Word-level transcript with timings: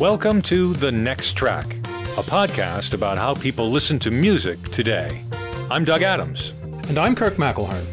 Welcome 0.00 0.42
to 0.42 0.74
The 0.74 0.92
Next 0.92 1.32
Track, 1.32 1.64
a 1.64 2.22
podcast 2.22 2.94
about 2.94 3.18
how 3.18 3.34
people 3.34 3.68
listen 3.68 3.98
to 3.98 4.12
music 4.12 4.62
today. 4.68 5.24
I'm 5.72 5.84
Doug 5.84 6.02
Adams. 6.02 6.52
And 6.88 6.96
I'm 6.96 7.16
Kirk 7.16 7.34
McElhearn. 7.34 7.84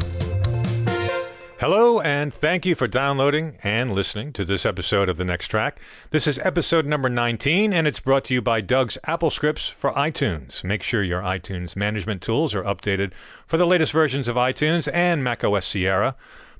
Hello, 1.59 1.99
and 1.99 2.31
thank 2.31 2.63
you 2.63 2.75
for 2.75 2.87
downloading 2.87 3.57
and 3.63 3.89
listening 3.89 4.33
to 4.33 4.45
this 4.45 4.67
episode 4.67 5.09
of 5.09 5.17
The 5.17 5.25
Next 5.25 5.47
Track. 5.47 5.81
This 6.11 6.27
is 6.27 6.37
episode 6.37 6.85
number 6.85 7.09
19, 7.09 7.73
and 7.73 7.87
it's 7.87 7.99
brought 7.99 8.25
to 8.25 8.35
you 8.35 8.41
by 8.43 8.61
Doug's 8.61 8.99
AppleScripts 9.07 9.71
for 9.71 9.91
iTunes. 9.93 10.63
Make 10.63 10.83
sure 10.83 11.01
your 11.01 11.23
iTunes 11.23 11.75
management 11.75 12.21
tools 12.21 12.53
are 12.53 12.63
updated 12.63 13.15
for 13.47 13.57
the 13.57 13.65
latest 13.65 13.91
versions 13.91 14.27
of 14.27 14.35
iTunes 14.35 14.87
and 14.93 15.23
macOS 15.23 15.65
Sierra 15.65 16.15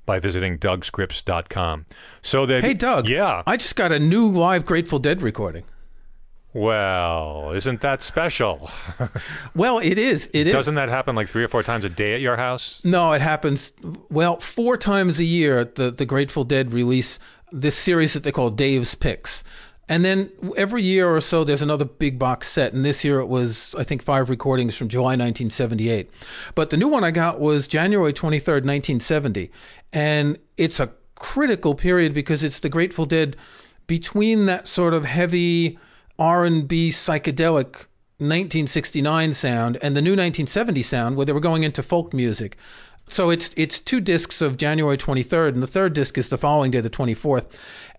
by 0.06 0.18
visiting 0.20 0.58
dougscripts.com. 0.58 1.86
So 2.22 2.46
that 2.46 2.62
Hey 2.64 2.74
Doug. 2.74 3.08
yeah. 3.08 3.42
I 3.46 3.56
just 3.56 3.76
got 3.76 3.92
a 3.92 3.98
new 3.98 4.28
live 4.28 4.64
Grateful 4.64 4.98
Dead 4.98 5.20
recording. 5.20 5.64
Well, 6.54 7.52
isn't 7.52 7.82
that 7.82 8.00
special? 8.00 8.70
Well, 9.54 9.78
it 9.78 9.98
is. 9.98 10.30
It 10.32 10.44
Doesn't 10.44 10.74
that 10.76 10.88
happen 10.88 11.14
like 11.16 11.28
three 11.28 11.42
or 11.44 11.48
four 11.48 11.62
times 11.62 11.84
a 11.84 11.88
day 11.88 12.14
at 12.14 12.20
your 12.20 12.36
house? 12.36 12.80
No, 12.84 13.12
it 13.12 13.20
happens 13.20 13.72
well 14.10 14.36
four 14.38 14.76
times 14.76 15.18
a 15.18 15.24
year. 15.24 15.64
The 15.64 15.90
the 15.90 16.06
Grateful 16.06 16.44
Dead 16.44 16.72
release 16.72 17.18
this 17.52 17.76
series 17.76 18.12
that 18.14 18.22
they 18.22 18.32
call 18.32 18.50
Dave's 18.50 18.94
Picks, 18.94 19.44
and 19.88 20.04
then 20.04 20.30
every 20.56 20.82
year 20.82 21.08
or 21.14 21.20
so 21.20 21.44
there's 21.44 21.62
another 21.62 21.84
big 21.84 22.18
box 22.18 22.48
set. 22.48 22.72
And 22.72 22.84
this 22.84 23.04
year 23.04 23.20
it 23.20 23.26
was 23.26 23.74
I 23.78 23.84
think 23.84 24.02
five 24.02 24.28
recordings 24.28 24.76
from 24.76 24.88
July 24.88 25.12
1978. 25.12 26.10
But 26.54 26.70
the 26.70 26.76
new 26.76 26.88
one 26.88 27.04
I 27.04 27.10
got 27.10 27.40
was 27.40 27.68
January 27.68 28.12
23rd, 28.12 28.64
1970, 28.64 29.50
and 29.92 30.38
it's 30.56 30.80
a 30.80 30.92
critical 31.14 31.74
period 31.74 32.12
because 32.12 32.42
it's 32.42 32.60
the 32.60 32.68
Grateful 32.68 33.06
Dead 33.06 33.36
between 33.86 34.46
that 34.46 34.68
sort 34.68 34.92
of 34.92 35.04
heavy 35.04 35.78
R&B 36.18 36.90
psychedelic 36.90 37.86
1969 38.18 39.34
sound 39.34 39.78
and 39.82 39.94
the 39.94 40.00
new 40.00 40.12
1970 40.12 40.82
sound 40.82 41.16
where 41.16 41.26
they 41.26 41.32
were 41.32 41.40
going 41.40 41.62
into 41.62 41.82
folk 41.82 42.14
music. 42.14 42.56
So 43.08 43.30
it's 43.30 43.52
it's 43.56 43.78
two 43.78 44.00
discs 44.00 44.40
of 44.40 44.56
January 44.56 44.96
23rd 44.96 45.50
and 45.50 45.62
the 45.62 45.66
third 45.66 45.92
disc 45.92 46.18
is 46.18 46.28
the 46.28 46.38
following 46.38 46.70
day 46.70 46.80
the 46.80 46.90
24th. 46.90 47.46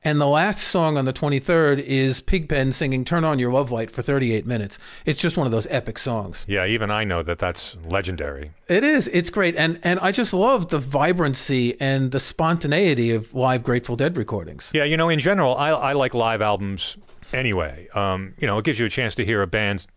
And 0.08 0.22
the 0.22 0.26
last 0.26 0.60
song 0.60 0.98
on 0.98 1.04
the 1.04 1.12
23rd 1.12 1.84
is 1.84 2.22
Pigpen 2.22 2.72
singing 2.72 3.04
Turn 3.04 3.26
on 3.26 3.40
Your 3.40 3.52
Love 3.52 3.72
Light 3.74 3.92
for 3.92 4.02
38 4.02 4.46
minutes. 4.46 4.80
It's 5.06 5.20
just 5.20 5.36
one 5.36 5.46
of 5.46 5.52
those 5.52 5.68
epic 5.70 6.00
songs. 6.00 6.46
Yeah, 6.48 6.66
even 6.66 6.90
I 6.90 7.04
know 7.04 7.24
that 7.24 7.40
that's 7.40 7.76
legendary. 7.86 8.52
It 8.70 8.86
is. 8.86 9.10
It's 9.10 9.30
great. 9.30 9.58
And 9.58 9.82
and 9.84 10.00
I 10.00 10.14
just 10.14 10.34
love 10.34 10.70
the 10.70 10.80
vibrancy 10.80 11.76
and 11.82 12.14
the 12.14 12.22
spontaneity 12.22 13.12
of 13.12 13.34
live 13.34 13.64
Grateful 13.64 13.98
Dead 13.98 14.16
recordings. 14.16 14.72
Yeah, 14.74 14.86
you 14.86 14.96
know, 14.96 15.10
in 15.10 15.20
general, 15.20 15.58
I, 15.58 15.72
I 15.72 15.92
like 15.92 16.14
live 16.14 16.42
albums 16.42 16.96
anyway. 17.34 17.90
Um, 17.94 18.34
you 18.38 18.48
know, 18.48 18.60
it 18.60 18.64
gives 18.64 18.80
you 18.80 18.86
a 18.86 18.90
chance 18.90 19.14
to 19.16 19.26
hear 19.26 19.42
a 19.42 19.48
band 19.48 19.88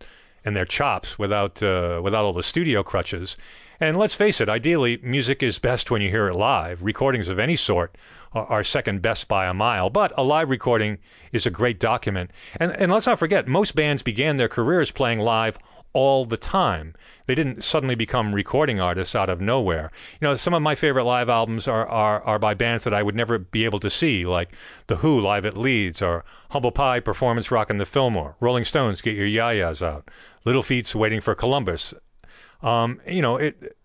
and 0.43 0.57
their 0.57 0.65
chops 0.65 1.17
without 1.17 1.63
uh, 1.63 2.01
without 2.03 2.25
all 2.25 2.33
the 2.33 2.43
studio 2.43 2.83
crutches. 2.83 3.37
And 3.81 3.97
let's 3.97 4.13
face 4.13 4.39
it, 4.39 4.47
ideally, 4.47 4.99
music 5.01 5.41
is 5.41 5.57
best 5.57 5.89
when 5.89 6.03
you 6.03 6.09
hear 6.11 6.27
it 6.27 6.35
live. 6.35 6.83
Recordings 6.83 7.29
of 7.29 7.39
any 7.39 7.55
sort 7.55 7.97
are, 8.31 8.63
second 8.63 9.01
best 9.01 9.27
by 9.27 9.47
a 9.47 9.55
mile, 9.55 9.89
but 9.89 10.13
a 10.15 10.23
live 10.23 10.51
recording 10.51 10.99
is 11.31 11.47
a 11.47 11.49
great 11.49 11.79
document. 11.79 12.29
And, 12.57 12.71
and 12.73 12.91
let's 12.91 13.07
not 13.07 13.17
forget, 13.17 13.47
most 13.47 13.73
bands 13.73 14.03
began 14.03 14.37
their 14.37 14.47
careers 14.47 14.91
playing 14.91 15.19
live 15.19 15.57
all 15.93 16.25
the 16.25 16.37
time. 16.37 16.93
They 17.25 17.33
didn't 17.33 17.63
suddenly 17.63 17.95
become 17.95 18.35
recording 18.35 18.79
artists 18.79 19.15
out 19.15 19.29
of 19.29 19.41
nowhere. 19.41 19.89
You 20.21 20.27
know, 20.27 20.35
some 20.35 20.53
of 20.53 20.61
my 20.61 20.75
favorite 20.75 21.05
live 21.05 21.27
albums 21.27 21.67
are, 21.67 21.87
are, 21.87 22.21
are 22.21 22.37
by 22.37 22.53
bands 22.53 22.83
that 22.83 22.93
I 22.93 23.01
would 23.01 23.15
never 23.15 23.39
be 23.39 23.65
able 23.65 23.79
to 23.79 23.89
see, 23.89 24.25
like 24.25 24.55
The 24.87 24.97
Who 24.97 25.19
live 25.19 25.43
at 25.43 25.57
Leeds, 25.57 26.03
or 26.03 26.23
Humble 26.51 26.71
Pie 26.71 26.99
performance 26.99 27.49
Rockin' 27.49 27.77
the 27.77 27.85
Fillmore, 27.85 28.35
Rolling 28.39 28.63
Stones, 28.63 29.01
Get 29.01 29.15
Your 29.15 29.25
Ya-Ya's 29.25 29.81
Out, 29.81 30.07
Little 30.45 30.61
Feat's 30.61 30.93
Waiting 30.93 31.19
for 31.19 31.33
Columbus. 31.33 31.95
Um, 32.61 33.01
you 33.07 33.23
know, 33.23 33.37
it, 33.37 33.75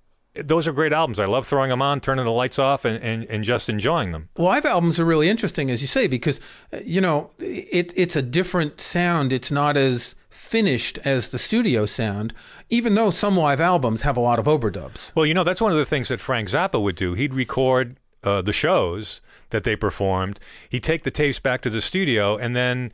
those 0.44 0.68
are 0.68 0.72
great 0.72 0.92
albums. 0.92 1.18
I 1.18 1.24
love 1.24 1.46
throwing 1.46 1.70
them 1.70 1.82
on, 1.82 2.00
turning 2.00 2.24
the 2.24 2.30
lights 2.30 2.58
off, 2.58 2.84
and, 2.84 3.02
and, 3.02 3.24
and 3.24 3.44
just 3.44 3.68
enjoying 3.68 4.12
them. 4.12 4.28
live 4.36 4.64
albums 4.64 5.00
are 5.00 5.04
really 5.04 5.28
interesting, 5.28 5.70
as 5.70 5.80
you 5.80 5.88
say, 5.88 6.06
because 6.06 6.40
uh, 6.72 6.78
you 6.84 7.00
know 7.00 7.30
it 7.38 7.92
it's 7.96 8.16
a 8.16 8.22
different 8.22 8.80
sound. 8.80 9.32
It's 9.32 9.50
not 9.50 9.76
as 9.76 10.14
finished 10.28 10.98
as 11.04 11.30
the 11.30 11.38
studio 11.38 11.86
sound, 11.86 12.32
even 12.70 12.94
though 12.94 13.10
some 13.10 13.36
live 13.36 13.60
albums 13.60 14.02
have 14.02 14.16
a 14.16 14.20
lot 14.20 14.38
of 14.38 14.46
overdubs. 14.46 15.14
Well, 15.14 15.26
you 15.26 15.34
know, 15.34 15.44
that's 15.44 15.60
one 15.60 15.72
of 15.72 15.78
the 15.78 15.84
things 15.84 16.08
that 16.08 16.20
Frank 16.20 16.48
Zappa 16.48 16.80
would 16.80 16.96
do. 16.96 17.14
He'd 17.14 17.34
record 17.34 17.96
uh, 18.22 18.42
the 18.42 18.52
shows 18.52 19.20
that 19.50 19.64
they 19.64 19.76
performed. 19.76 20.40
He'd 20.68 20.82
take 20.82 21.02
the 21.02 21.10
tapes 21.10 21.40
back 21.40 21.62
to 21.62 21.70
the 21.70 21.80
studio 21.80 22.36
and 22.36 22.54
then 22.54 22.92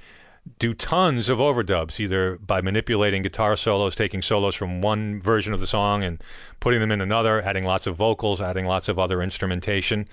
do 0.59 0.75
tons 0.75 1.29
of 1.29 1.39
overdubs, 1.39 2.01
either 2.01 2.37
by 2.39 2.61
manipulating 2.61 3.23
guitar 3.23 3.57
solos, 3.57 3.95
taking 3.95 4.23
solos 4.23 4.55
from 4.55 4.81
one 4.81 5.21
version 5.21 5.53
of 5.53 5.61
the 5.61 5.67
song 5.67 6.03
and 6.03 6.23
putting 6.59 6.81
them 6.81 6.91
in 6.91 7.01
another, 7.01 7.41
adding 7.43 7.65
lots 7.65 7.87
of 7.87 7.97
vocals, 7.97 8.41
adding 8.41 8.67
lots 8.67 8.89
of 8.89 8.99
other 8.99 9.23
instrumentation. 9.23 10.09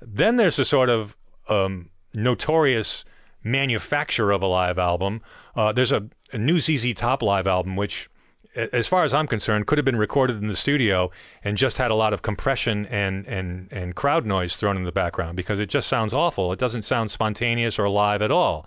Then 0.00 0.36
there's 0.36 0.58
a 0.58 0.64
sort 0.64 0.88
of 0.88 1.16
um, 1.48 1.90
notorious 2.14 3.04
manufacture 3.42 4.30
of 4.30 4.42
a 4.42 4.46
live 4.46 4.78
album. 4.78 5.20
Uh, 5.54 5.72
there's 5.72 5.92
a, 5.92 6.08
a 6.32 6.38
new 6.38 6.60
ZZ 6.60 6.94
Top 6.94 7.22
live 7.22 7.46
album, 7.46 7.76
which, 7.76 8.08
as 8.54 8.86
far 8.86 9.04
as 9.04 9.12
I'm 9.12 9.26
concerned, 9.26 9.66
could 9.66 9.76
have 9.76 9.84
been 9.84 9.96
recorded 9.96 10.40
in 10.40 10.48
the 10.48 10.56
studio 10.56 11.10
and 11.44 11.56
just 11.56 11.76
had 11.76 11.90
a 11.90 11.94
lot 11.94 12.12
of 12.12 12.22
compression 12.22 12.86
and, 12.86 13.26
and, 13.26 13.70
and 13.70 13.94
crowd 13.94 14.24
noise 14.24 14.56
thrown 14.56 14.76
in 14.76 14.84
the 14.84 14.92
background 14.92 15.36
because 15.36 15.60
it 15.60 15.68
just 15.68 15.88
sounds 15.88 16.14
awful. 16.14 16.52
It 16.52 16.58
doesn't 16.58 16.82
sound 16.82 17.10
spontaneous 17.10 17.78
or 17.78 17.88
live 17.88 18.22
at 18.22 18.30
all. 18.30 18.66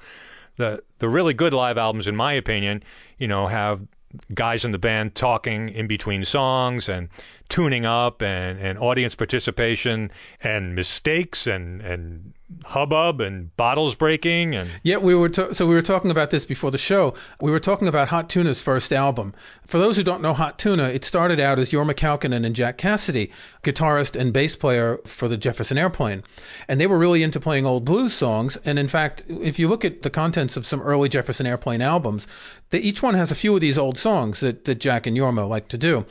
The 0.62 0.84
the 1.00 1.10
really 1.10 1.34
good 1.34 1.54
live 1.54 1.80
albums, 1.80 2.08
in 2.08 2.16
my 2.16 2.34
opinion, 2.34 2.84
you 3.18 3.28
know, 3.28 3.48
have 3.48 3.88
guys 4.34 4.64
in 4.64 4.72
the 4.72 4.78
band 4.78 5.16
talking 5.16 5.70
in 5.70 5.88
between 5.88 6.24
songs 6.24 6.88
and 6.90 7.10
tuning 7.50 7.86
up 7.86 8.22
and, 8.22 8.60
and 8.60 8.78
audience 8.78 9.16
participation 9.16 10.12
and 10.44 10.76
mistakes 10.76 11.48
and, 11.48 11.82
and 11.82 12.34
hubbub 12.66 13.22
and 13.22 13.56
bottles 13.58 13.96
breaking 13.96 14.56
and 14.56 14.70
Yeah, 14.84 14.98
we 14.98 15.16
were 15.16 15.30
ta- 15.30 15.54
so 15.54 15.68
we 15.68 15.76
were 15.76 15.82
talking 15.82 16.12
about 16.12 16.30
this 16.30 16.46
before 16.46 16.72
the 16.72 16.78
show. 16.78 17.14
We 17.40 17.52
were 17.52 17.60
talking 17.60 17.88
about 17.88 18.10
Hot 18.10 18.30
Tuna's 18.30 18.62
first 18.62 18.92
album. 18.92 19.34
For 19.66 19.78
those 19.78 19.98
who 19.98 20.04
don't 20.04 20.22
know 20.22 20.34
Hot 20.34 20.58
Tuna, 20.58 20.90
it 20.90 21.04
started 21.04 21.40
out 21.40 21.60
as 21.60 21.72
Jorma 21.72 21.94
Kaukonen 21.94 22.46
and 22.46 22.56
Jack 22.56 22.78
Casady, 22.78 23.32
guitarist 23.64 24.20
and 24.20 24.34
bass 24.34 24.56
player 24.56 24.98
for 25.06 25.28
the 25.28 25.38
Jefferson 25.38 25.78
Airplane, 25.78 26.24
and 26.68 26.80
they 26.80 26.88
were 26.88 26.98
really 26.98 27.24
into 27.24 27.40
playing 27.40 27.66
old 27.66 27.86
blues 27.86 28.14
songs. 28.14 28.58
And 28.66 28.80
in 28.80 28.88
fact, 28.88 29.24
if 29.28 29.60
you 29.60 29.68
look 29.68 29.84
at 29.86 30.02
the 30.02 30.10
contents 30.10 30.58
of 30.58 30.66
some 30.66 30.82
early 30.82 31.10
Jefferson 31.10 31.46
Airplane 31.46 31.82
albums, 31.82 32.28
they, 32.70 32.80
each 32.80 33.04
one 33.04 33.14
has 33.16 33.32
a 33.32 33.36
few 33.36 33.54
of 33.56 33.62
these 33.62 33.78
old 33.78 33.98
songs 33.98 34.40
that, 34.40 34.66
that 34.66 34.76
Jack 34.76 35.08
and 35.08 35.18
Jorma 35.18 35.48
like 35.48 35.68
to 35.70 35.78
do. 35.78 36.06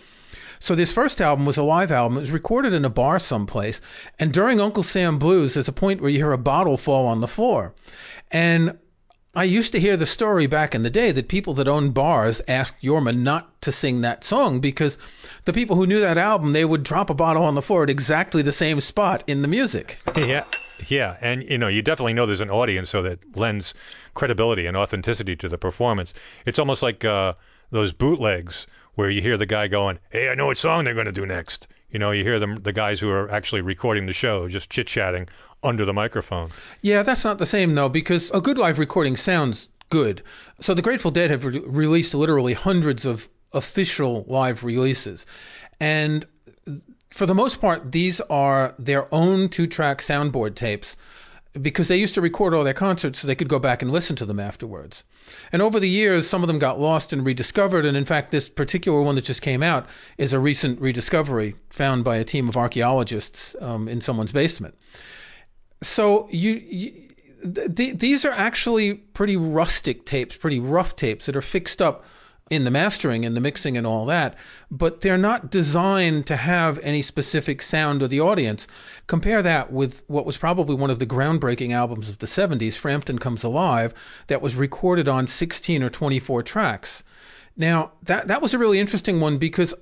So 0.60 0.75
this 0.75 0.93
first 0.93 1.21
album 1.22 1.47
was 1.47 1.56
a 1.56 1.62
live 1.62 1.91
album. 1.91 2.19
It 2.19 2.21
was 2.21 2.31
recorded 2.31 2.75
in 2.75 2.84
a 2.84 2.91
bar 2.91 3.19
someplace. 3.19 3.81
And 4.19 4.31
during 4.32 4.60
Uncle 4.60 4.82
Sam 4.82 5.19
Blues, 5.19 5.54
there's 5.54 5.69
a 5.69 5.72
point 5.72 6.00
where 6.00 6.10
you 6.10 6.19
hear 6.19 6.32
a 6.32 6.38
bottle 6.38 6.76
fall 6.76 7.06
on 7.06 7.22
the 7.22 7.26
floor. 7.26 7.75
And 8.31 8.78
I 9.34 9.44
used 9.44 9.72
to 9.72 9.81
hear 9.81 9.97
the 9.97 10.06
story 10.06 10.47
back 10.47 10.75
in 10.75 10.82
the 10.82 10.91
day 10.91 11.12
that 11.12 11.28
people 11.28 11.54
that 11.54 11.66
owned 11.66 11.94
bars 11.94 12.43
asked 12.47 12.82
Jorma 12.82 13.16
not 13.16 13.60
to 13.62 13.72
sing 13.72 14.03
that 14.03 14.22
song 14.22 14.60
because 14.60 14.98
the 15.47 15.53
people 15.54 15.76
who 15.76 15.87
knew 15.87 16.00
that 16.00 16.19
album, 16.19 16.53
they 16.53 16.66
would 16.66 16.82
drop 16.82 17.09
a 17.09 17.15
bottle 17.15 17.44
on 17.44 17.54
the 17.54 17.62
floor 17.62 17.84
at 17.84 17.91
exactly 17.91 18.42
the 18.42 18.53
same 18.53 18.82
spot 18.82 19.25
in 19.27 19.42
the 19.42 19.48
music. 19.48 19.98
yeah 20.16 20.44
yeah 20.88 21.19
and 21.21 21.42
you 21.42 21.59
know 21.59 21.69
you 21.69 21.82
definitely 21.82 22.15
know 22.15 22.25
there's 22.25 22.41
an 22.41 22.48
audience 22.48 22.88
so 22.88 23.03
that 23.03 23.19
lends 23.37 23.75
credibility 24.15 24.65
and 24.65 24.78
authenticity 24.78 25.37
to 25.37 25.47
the 25.47 25.59
performance 25.59 26.15
it's 26.47 26.59
almost 26.59 26.82
like 26.82 27.04
uh, 27.04 27.34
those 27.71 27.92
bootlegs 27.92 28.66
where 29.00 29.10
you 29.10 29.22
hear 29.22 29.36
the 29.36 29.46
guy 29.46 29.66
going 29.66 29.98
hey 30.10 30.28
i 30.28 30.34
know 30.34 30.46
what 30.46 30.58
song 30.58 30.84
they're 30.84 30.94
going 30.94 31.06
to 31.06 31.12
do 31.12 31.24
next 31.24 31.66
you 31.90 31.98
know 31.98 32.10
you 32.10 32.22
hear 32.22 32.38
them 32.38 32.56
the 32.56 32.72
guys 32.72 33.00
who 33.00 33.08
are 33.10 33.30
actually 33.30 33.62
recording 33.62 34.04
the 34.06 34.12
show 34.12 34.47
just 34.47 34.68
chit-chatting 34.70 35.26
under 35.62 35.84
the 35.84 35.92
microphone 35.92 36.50
Yeah, 36.82 37.02
that's 37.02 37.24
not 37.24 37.38
the 37.38 37.47
same 37.47 37.74
though, 37.74 37.88
because 37.88 38.30
a 38.32 38.41
good 38.41 38.58
live 38.58 38.78
recording 38.78 39.16
sounds 39.16 39.68
good. 39.91 40.22
So 40.60 40.72
the 40.72 40.82
Grateful 40.82 41.10
Dead 41.10 41.30
have 41.30 41.44
re- 41.44 41.62
released 41.66 42.14
literally 42.14 42.54
hundreds 42.54 43.04
of 43.04 43.28
official 43.52 44.24
live 44.26 44.64
releases. 44.64 45.26
And 45.80 46.26
for 47.10 47.26
the 47.26 47.34
most 47.34 47.60
part, 47.60 47.92
these 47.92 48.20
are 48.22 48.74
their 48.78 49.12
own 49.12 49.48
two 49.48 49.66
track 49.66 49.98
soundboard 49.98 50.54
tapes 50.54 50.96
because 51.60 51.88
they 51.88 51.97
used 51.97 52.14
to 52.14 52.20
record 52.20 52.54
all 52.54 52.62
their 52.62 52.74
concerts 52.74 53.18
so 53.18 53.26
they 53.26 53.34
could 53.34 53.48
go 53.48 53.58
back 53.58 53.82
and 53.82 53.91
listen 53.91 54.14
to 54.16 54.26
them 54.26 54.38
afterwards. 54.38 55.02
And 55.50 55.60
over 55.60 55.80
the 55.80 55.88
years, 55.88 56.28
some 56.28 56.42
of 56.42 56.47
them 56.47 56.58
got 56.58 56.78
lost 56.78 57.12
and 57.12 57.26
rediscovered. 57.26 57.84
And 57.84 57.97
in 57.97 58.04
fact, 58.04 58.30
this 58.30 58.48
particular 58.48 59.02
one 59.02 59.16
that 59.16 59.24
just 59.24 59.42
came 59.42 59.62
out 59.62 59.86
is 60.16 60.32
a 60.32 60.38
recent 60.38 60.80
rediscovery 60.80 61.56
found 61.70 62.04
by 62.04 62.16
a 62.16 62.24
team 62.24 62.48
of 62.48 62.56
archaeologists 62.56 63.56
um, 63.60 63.88
in 63.88 64.00
someone's 64.00 64.32
basement. 64.32 64.76
So 65.82 66.28
you, 66.30 66.52
you 66.52 66.92
th- 67.42 67.74
th- 67.74 67.98
these 67.98 68.24
are 68.24 68.32
actually 68.32 68.94
pretty 68.94 69.36
rustic 69.36 70.04
tapes, 70.04 70.36
pretty 70.36 70.60
rough 70.60 70.94
tapes 70.94 71.26
that 71.26 71.36
are 71.36 71.42
fixed 71.42 71.82
up 71.82 72.04
in 72.50 72.64
the 72.64 72.70
mastering 72.70 73.24
and 73.24 73.36
the 73.36 73.41
mixing 73.41 73.76
and 73.76 73.86
all 73.86 74.04
that, 74.04 74.34
but 74.70 75.00
they're 75.00 75.16
not 75.16 75.50
designed 75.50 76.26
to 76.26 76.36
have 76.36 76.80
any 76.80 77.00
specific 77.00 77.62
sound 77.62 78.02
of 78.02 78.10
the 78.10 78.20
audience. 78.20 78.66
Compare 79.06 79.41
that 79.42 79.72
with 79.72 80.02
what 80.08 80.26
was 80.26 80.36
probably 80.36 80.74
one 80.74 80.91
of 80.91 80.98
the 80.98 81.06
groundbreaking 81.06 81.72
albums 81.72 82.08
of 82.08 82.18
the 82.18 82.26
70s, 82.26 82.76
Frampton 82.76 83.20
Comes 83.20 83.44
Alive, 83.44 83.94
that 84.26 84.42
was 84.42 84.56
recorded 84.56 85.06
on 85.08 85.28
16 85.28 85.82
or 85.82 85.88
24 85.88 86.42
tracks. 86.42 87.04
Now, 87.56 87.92
that, 88.02 88.26
that 88.26 88.42
was 88.42 88.53
a 88.53 88.58
really 88.58 88.80
interesting 88.80 89.20
one 89.20 89.38
because 89.38 89.72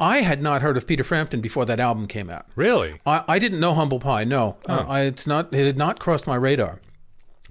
I 0.00 0.22
had 0.22 0.42
not 0.42 0.62
heard 0.62 0.76
of 0.76 0.88
Peter 0.88 1.04
Frampton 1.04 1.40
before 1.40 1.64
that 1.66 1.78
album 1.78 2.08
came 2.08 2.28
out. 2.28 2.46
Really? 2.56 3.00
I, 3.06 3.22
I 3.28 3.38
didn't 3.38 3.60
know 3.60 3.74
Humble 3.74 4.00
Pie. 4.00 4.24
No, 4.24 4.56
uh, 4.68 4.84
I, 4.88 5.02
it's 5.02 5.26
not. 5.26 5.54
It 5.54 5.66
had 5.66 5.78
not 5.78 6.00
crossed 6.00 6.26
my 6.26 6.34
radar. 6.34 6.80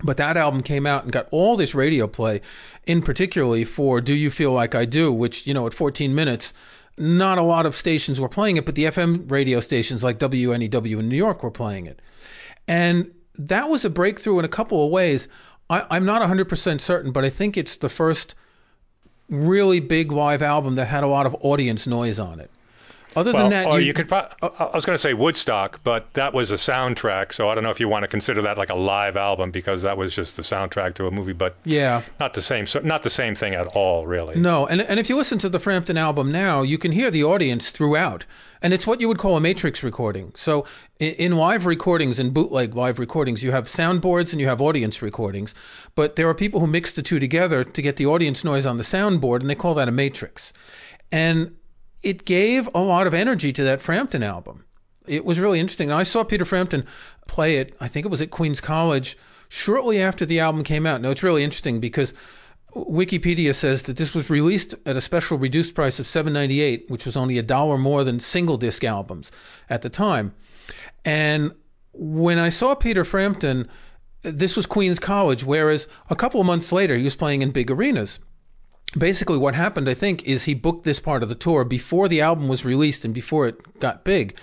But 0.02 0.18
that 0.18 0.38
album 0.38 0.62
came 0.64 0.86
out 0.86 1.04
and 1.04 1.12
got 1.12 1.28
all 1.32 1.56
this 1.56 1.76
radio 1.76 2.08
play, 2.08 2.42
in 2.86 3.02
particularly 3.02 3.64
for 3.64 4.02
"Do 4.02 4.16
You 4.16 4.32
Feel 4.32 4.52
Like 4.52 4.74
I 4.74 4.86
Do," 4.86 5.12
which 5.12 5.46
you 5.46 5.54
know 5.54 5.68
at 5.68 5.74
14 5.74 6.16
minutes, 6.16 6.54
not 6.98 7.38
a 7.38 7.44
lot 7.44 7.66
of 7.66 7.76
stations 7.76 8.20
were 8.20 8.30
playing 8.30 8.58
it, 8.58 8.66
but 8.66 8.76
the 8.76 8.86
FM 8.86 9.30
radio 9.30 9.60
stations 9.60 10.04
like 10.04 10.20
WNEW 10.20 11.00
in 11.00 11.10
New 11.10 11.16
York 11.16 11.44
were 11.44 11.52
playing 11.52 11.86
it, 11.86 12.02
and 12.68 13.12
that 13.36 13.70
was 13.70 13.86
a 13.86 13.90
breakthrough 13.90 14.40
in 14.40 14.46
a 14.46 14.50
couple 14.50 14.84
of 14.84 14.92
ways. 14.92 15.28
I, 15.70 15.86
I'm 15.90 16.06
not 16.06 16.22
100% 16.22 16.82
certain, 16.82 17.12
but 17.12 17.24
I 17.24 17.30
think 17.30 17.58
it's 17.58 17.78
the 17.78 17.90
first 17.90 18.36
really 19.30 19.80
big 19.80 20.12
live 20.12 20.42
album 20.42 20.76
that 20.76 20.86
had 20.86 21.04
a 21.04 21.08
lot 21.08 21.26
of 21.26 21.36
audience 21.42 21.88
noise 21.88 22.20
on 22.20 22.40
it. 22.40 22.52
Other 23.16 23.34
Well, 23.34 23.44
than 23.50 23.52
that, 23.52 23.68
or 23.68 23.80
you- 23.80 23.88
you, 23.88 23.94
could. 23.94 24.08
Pro- 24.08 24.28
oh. 24.42 24.54
I 24.60 24.76
was 24.76 24.86
going 24.86 24.96
to 24.96 25.02
say 25.02 25.14
Woodstock, 25.14 25.80
but 25.84 26.12
that 26.14 26.34
was 26.34 26.52
a 26.52 26.56
soundtrack, 26.56 27.34
so 27.34 27.50
I 27.50 27.56
don't 27.56 27.64
know 27.64 27.70
if 27.70 27.80
you 27.80 27.88
want 27.88 28.04
to 28.04 28.08
consider 28.08 28.42
that 28.42 28.58
like 28.58 28.70
a 28.70 28.76
live 28.76 29.16
album 29.18 29.52
because 29.52 29.82
that 29.84 29.98
was 29.98 30.16
just 30.16 30.36
the 30.38 30.44
soundtrack 30.44 30.94
to 30.96 31.08
a 31.08 31.12
movie, 31.12 31.34
but 31.34 31.56
yeah, 31.66 32.02
not 32.20 32.34
the 32.34 32.42
same. 32.42 32.66
So 32.66 32.80
not 32.80 33.04
the 33.04 33.10
same 33.10 33.36
thing 33.36 33.54
at 33.54 33.68
all, 33.76 34.06
really. 34.06 34.40
no, 34.40 34.66
and 34.68 34.82
and 34.82 35.00
if 35.00 35.10
you 35.10 35.16
listen 35.18 35.38
to 35.40 35.50
the 35.50 35.60
Frampton 35.60 35.98
album 35.98 36.32
now, 36.32 36.62
you 36.62 36.78
can 36.78 36.92
hear 36.92 37.12
the 37.12 37.24
audience 37.24 37.70
throughout, 37.72 38.26
and 38.62 38.74
it's 38.74 38.88
what 38.88 39.00
you 39.02 39.08
would 39.08 39.18
call 39.20 39.38
a 39.38 39.42
matrix 39.42 39.84
recording. 39.84 40.32
So 40.36 40.66
in, 41.00 41.14
in 41.16 41.32
live 41.34 41.66
recordings 41.66 42.20
and 42.20 42.34
bootleg 42.34 42.76
live 42.76 43.00
recordings, 43.00 43.44
you 43.44 43.52
have 43.52 43.66
soundboards 43.66 44.32
and 44.32 44.40
you 44.42 44.48
have 44.48 44.62
audience 44.62 45.02
recordings, 45.02 45.54
but 45.96 46.16
there 46.16 46.28
are 46.30 46.34
people 46.34 46.60
who 46.60 46.68
mix 46.68 46.92
the 46.92 47.02
two 47.02 47.20
together 47.20 47.64
to 47.64 47.82
get 47.82 47.98
the 47.98 48.06
audience 48.06 48.44
noise 48.44 48.66
on 48.66 48.78
the 48.78 48.84
soundboard, 48.84 49.42
and 49.42 49.50
they 49.50 49.56
call 49.56 49.74
that 49.76 49.88
a 49.88 49.92
matrix, 49.92 50.54
and 51.12 51.56
it 52.04 52.26
gave 52.26 52.70
a 52.76 52.82
lot 52.82 53.08
of 53.08 53.14
energy 53.14 53.52
to 53.54 53.64
that 53.64 53.82
Frampton 53.82 54.22
album. 54.22 54.66
It 55.08 55.26
was 55.26 55.40
really 55.40 55.60
interesting. 55.60 55.92
I 55.92 56.04
saw 56.04 56.24
Peter 56.24 56.46
Frampton 56.46 56.86
play 57.28 57.58
it, 57.58 57.76
I 57.80 57.88
think 57.88 58.06
it 58.06 58.10
was 58.10 58.22
at 58.22 58.30
Queens 58.30 58.62
College, 58.62 59.18
shortly 59.50 60.02
after 60.02 60.26
the 60.26 60.40
album 60.40 60.64
came 60.64 60.86
out. 60.86 61.02
Now, 61.02 61.10
it's 61.10 61.24
really 61.24 61.44
interesting 61.44 61.80
because 61.80 62.14
Wikipedia 62.76 63.54
says 63.54 63.84
that 63.84 63.98
this 63.98 64.14
was 64.14 64.30
released 64.30 64.76
at 64.86 64.98
a 64.98 65.02
special 65.02 65.38
reduced 65.38 65.76
price 65.76 66.00
of 66.00 66.06
$7.98, 66.06 66.90
which 66.90 67.06
was 67.06 67.16
only 67.16 67.38
a 67.38 67.44
dollar 67.44 67.78
more 67.78 68.04
than 68.04 68.20
single 68.20 68.58
disc 68.58 68.84
albums 68.84 69.32
at 69.70 69.82
the 69.82 69.90
time. 69.90 70.34
And 71.06 71.54
when 71.94 72.40
I 72.40 72.50
saw 72.50 72.76
Peter 72.76 73.06
Frampton, 73.06 73.70
this 74.24 74.56
was 74.56 74.66
Queens 74.66 75.00
College, 75.00 75.44
whereas 75.44 75.88
a 76.10 76.16
couple 76.16 76.42
of 76.42 76.48
months 76.48 76.72
later, 76.72 76.98
he 76.98 77.04
was 77.04 77.16
playing 77.16 77.42
in 77.42 77.52
big 77.52 77.70
arenas 77.70 78.20
basically 78.98 79.38
what 79.38 79.56
happened 79.56 79.90
i 79.90 79.94
think 79.94 80.24
is 80.24 80.44
he 80.44 80.54
booked 80.54 80.84
this 80.84 81.00
part 81.00 81.24
of 81.24 81.30
the 81.30 81.36
tour 81.36 81.64
before 81.64 82.08
the 82.08 82.22
album 82.22 82.48
was 82.48 82.66
released 82.66 83.04
and 83.06 83.14
before 83.14 83.48
it 83.48 83.80
got 83.80 84.04
big. 84.04 84.38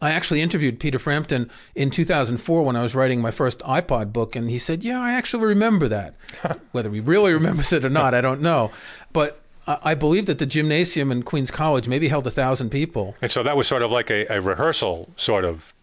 I 0.00 0.10
actually 0.10 0.42
interviewed 0.42 0.78
peter 0.78 0.98
frampton 0.98 1.50
in 1.74 1.90
2004 1.90 2.62
when 2.62 2.76
i 2.76 2.82
was 2.82 2.94
writing 2.94 3.20
my 3.20 3.30
first 3.30 3.60
ipod 3.60 4.12
book 4.12 4.36
and 4.36 4.50
he 4.50 4.58
said 4.58 4.84
yeah 4.84 5.00
i 5.00 5.12
actually 5.12 5.46
remember 5.46 5.88
that. 5.88 6.14
Whether 6.72 6.90
he 6.90 7.00
really 7.00 7.32
remembers 7.32 7.72
it 7.72 7.84
or 7.84 7.90
not 7.90 8.14
i 8.14 8.20
don't 8.20 8.40
know. 8.40 8.70
But 9.12 9.40
I 9.66 9.94
believe 9.94 10.26
that 10.26 10.38
the 10.38 10.46
gymnasium 10.46 11.10
in 11.10 11.24
Queens 11.24 11.50
College 11.50 11.88
maybe 11.88 12.06
held 12.06 12.24
a 12.26 12.30
thousand 12.30 12.70
people. 12.70 13.16
And 13.20 13.32
so 13.32 13.42
that 13.42 13.56
was 13.56 13.66
sort 13.66 13.82
of 13.82 13.90
like 13.90 14.10
a, 14.10 14.24
a 14.32 14.40
rehearsal 14.40 15.10
sort 15.16 15.44
of 15.44 15.74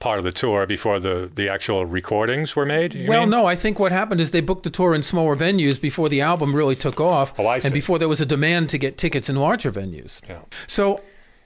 part 0.00 0.18
of 0.18 0.24
the 0.24 0.32
tour 0.32 0.66
before 0.66 0.98
the, 0.98 1.30
the 1.32 1.48
actual 1.48 1.84
recordings 1.84 2.56
were 2.56 2.66
made. 2.66 3.06
Well, 3.06 3.20
mean? 3.20 3.30
no, 3.30 3.46
I 3.46 3.54
think 3.54 3.78
what 3.78 3.92
happened 3.92 4.20
is 4.20 4.32
they 4.32 4.40
booked 4.40 4.64
the 4.64 4.70
tour 4.70 4.94
in 4.94 5.02
smaller 5.02 5.36
venues 5.36 5.80
before 5.80 6.08
the 6.08 6.22
album 6.22 6.56
really 6.56 6.74
took 6.74 6.98
off, 6.98 7.38
Oh, 7.38 7.48
and 7.48 7.72
before 7.72 7.98
there 7.98 8.08
was 8.08 8.20
a 8.20 8.26
demand 8.26 8.70
to 8.70 8.78
get 8.78 8.98
tickets 8.98 9.28
in 9.28 9.36
larger 9.36 9.70
venues. 9.70 10.20
Yeah. 10.28 10.40
So 10.66 11.00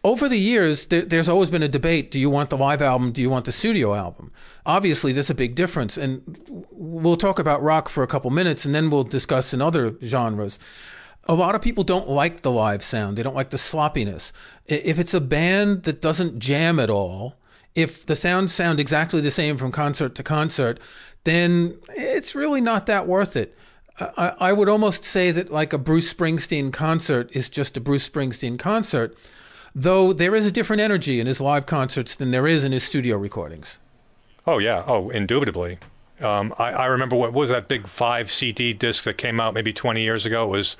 over 0.04 0.28
the 0.28 0.38
years, 0.38 0.86
there, 0.86 1.02
there's 1.02 1.28
always 1.28 1.50
been 1.50 1.64
a 1.64 1.68
debate: 1.68 2.10
Do 2.10 2.18
you 2.18 2.30
want 2.30 2.50
the 2.50 2.56
live 2.56 2.80
album? 2.80 3.10
Do 3.10 3.20
you 3.20 3.28
want 3.28 3.44
the 3.44 3.52
studio 3.52 3.94
album? 3.94 4.30
Obviously, 4.64 5.12
there's 5.12 5.30
a 5.30 5.34
big 5.34 5.54
difference, 5.54 5.98
and 5.98 6.22
we'll 6.70 7.16
talk 7.16 7.38
about 7.38 7.62
rock 7.62 7.88
for 7.88 8.02
a 8.02 8.06
couple 8.06 8.30
minutes, 8.30 8.64
and 8.64 8.74
then 8.74 8.88
we'll 8.88 9.04
discuss 9.04 9.52
in 9.52 9.60
other 9.60 9.96
genres. 10.02 10.58
A 11.26 11.34
lot 11.34 11.54
of 11.54 11.62
people 11.62 11.84
don't 11.84 12.08
like 12.08 12.42
the 12.42 12.50
live 12.50 12.82
sound. 12.84 13.16
They 13.16 13.22
don't 13.22 13.34
like 13.34 13.48
the 13.50 13.58
sloppiness. 13.58 14.32
If 14.66 14.98
it's 14.98 15.14
a 15.14 15.22
band 15.22 15.84
that 15.84 16.02
doesn't 16.02 16.38
jam 16.38 16.78
at 16.78 16.90
all, 16.90 17.38
if 17.75 18.06
the 18.06 18.17
sounds 18.17 18.53
sound 18.53 18.81
exactly 18.81 19.21
the 19.21 19.31
same 19.31 19.56
from 19.56 19.73
concert 19.73 20.15
to 20.15 20.23
concert, 20.23 20.79
then 21.25 21.76
it's 21.91 22.35
really 22.35 22.61
not 22.61 22.87
that 22.87 23.06
worth 23.06 23.37
it. 23.37 23.56
I, 23.99 24.35
I 24.41 24.53
would 24.53 24.69
almost 24.69 25.05
say 25.05 25.31
that 25.31 25.50
like 25.50 25.73
a 25.73 25.79
Bruce 25.79 26.12
Springsteen 26.12 26.73
concert 26.73 27.35
is 27.35 27.49
just 27.49 27.76
a 27.76 27.81
Bruce 27.81 28.09
Springsteen 28.09 28.59
concert, 28.59 29.17
though 29.75 30.12
there 30.12 30.35
is 30.35 30.47
a 30.47 30.53
different 30.53 30.82
energy 30.82 31.21
in 31.21 31.26
his 31.26 31.41
live 31.41 31.67
concerts 31.67 32.15
than 32.15 32.31
there 32.31 32.47
is 32.47 32.65
in 32.65 32.73
his 32.73 32.85
studio 32.85 33.17
recordings. 33.17 33.79
Oh 34.47 34.59
yeah. 34.59 34.85
Oh, 34.87 35.11
indubitably. 35.11 35.79
Um, 36.21 36.55
I, 36.59 36.71
I 36.71 36.87
remember 36.87 37.17
what 37.17 37.32
was 37.32 37.50
that 37.50 37.69
big 37.69 37.87
five 37.87 38.31
CD 38.31 38.73
disc 38.73 39.05
that 39.05 39.19
came 39.19 39.41
out 39.41 39.55
maybe 39.55 39.73
20 39.73 40.03
years 40.03 40.26
ago. 40.26 40.44
It 40.44 40.50
was 40.50 40.76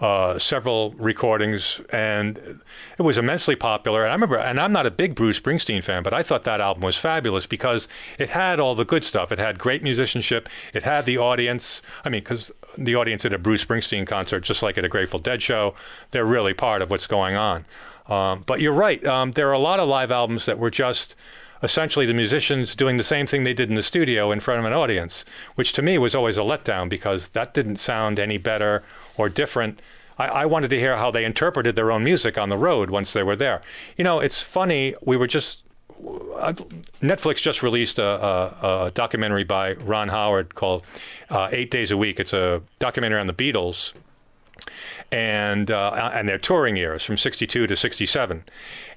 uh, 0.00 0.38
several 0.38 0.92
recordings, 0.92 1.80
and 1.90 2.62
it 2.98 3.02
was 3.02 3.18
immensely 3.18 3.54
popular. 3.54 4.02
And 4.02 4.10
I 4.10 4.14
remember, 4.14 4.38
and 4.38 4.58
I'm 4.58 4.72
not 4.72 4.86
a 4.86 4.90
big 4.90 5.14
Bruce 5.14 5.38
Springsteen 5.38 5.84
fan, 5.84 6.02
but 6.02 6.14
I 6.14 6.22
thought 6.22 6.44
that 6.44 6.60
album 6.60 6.82
was 6.82 6.96
fabulous 6.96 7.46
because 7.46 7.86
it 8.18 8.30
had 8.30 8.58
all 8.58 8.74
the 8.74 8.84
good 8.84 9.04
stuff. 9.04 9.30
It 9.30 9.38
had 9.38 9.58
great 9.58 9.82
musicianship. 9.82 10.48
It 10.72 10.84
had 10.84 11.04
the 11.04 11.18
audience. 11.18 11.82
I 12.04 12.08
mean, 12.08 12.22
because 12.22 12.50
the 12.78 12.94
audience 12.94 13.26
at 13.26 13.34
a 13.34 13.38
Bruce 13.38 13.64
Springsteen 13.64 14.06
concert, 14.06 14.40
just 14.40 14.62
like 14.62 14.78
at 14.78 14.84
a 14.84 14.88
Grateful 14.88 15.18
Dead 15.18 15.42
show, 15.42 15.74
they're 16.12 16.24
really 16.24 16.54
part 16.54 16.80
of 16.80 16.90
what's 16.90 17.06
going 17.06 17.36
on. 17.36 17.66
Um, 18.06 18.42
but 18.46 18.60
you're 18.60 18.72
right. 18.72 19.04
Um, 19.04 19.32
there 19.32 19.48
are 19.50 19.54
a 19.54 19.58
lot 19.58 19.80
of 19.80 19.88
live 19.88 20.10
albums 20.10 20.46
that 20.46 20.58
were 20.58 20.70
just 20.70 21.14
essentially 21.62 22.06
the 22.06 22.14
musicians 22.14 22.74
doing 22.74 22.96
the 22.96 23.02
same 23.02 23.26
thing 23.26 23.42
they 23.42 23.54
did 23.54 23.68
in 23.68 23.74
the 23.74 23.82
studio 23.82 24.32
in 24.32 24.40
front 24.40 24.60
of 24.60 24.66
an 24.66 24.72
audience, 24.72 25.24
which 25.54 25.72
to 25.74 25.82
me 25.82 25.98
was 25.98 26.14
always 26.14 26.38
a 26.38 26.42
letdown 26.42 26.88
because 26.88 27.28
that 27.28 27.54
didn't 27.54 27.76
sound 27.76 28.18
any 28.18 28.38
better 28.38 28.82
or 29.16 29.28
different. 29.28 29.80
I, 30.18 30.26
I 30.26 30.44
wanted 30.46 30.70
to 30.70 30.78
hear 30.78 30.96
how 30.96 31.10
they 31.10 31.24
interpreted 31.24 31.76
their 31.76 31.92
own 31.92 32.04
music 32.04 32.38
on 32.38 32.48
the 32.48 32.58
road 32.58 32.90
once 32.90 33.12
they 33.12 33.22
were 33.22 33.36
there. 33.36 33.60
You 33.96 34.04
know, 34.04 34.20
it's 34.20 34.40
funny. 34.40 34.94
We 35.02 35.16
were 35.16 35.26
just 35.26 35.62
Netflix 37.02 37.42
just 37.42 37.62
released 37.62 37.98
a, 37.98 38.04
a, 38.04 38.86
a 38.86 38.90
documentary 38.92 39.44
by 39.44 39.74
Ron 39.74 40.08
Howard 40.08 40.54
called 40.54 40.84
uh, 41.28 41.48
Eight 41.52 41.70
Days 41.70 41.90
a 41.90 41.96
Week. 41.96 42.18
It's 42.18 42.32
a 42.32 42.62
documentary 42.78 43.20
on 43.20 43.26
the 43.26 43.34
Beatles 43.34 43.92
and 45.12 45.70
uh, 45.70 46.10
and 46.14 46.28
their 46.28 46.38
touring 46.38 46.76
years 46.76 47.04
from 47.04 47.16
'62 47.16 47.66
to 47.66 47.76
'67, 47.76 48.44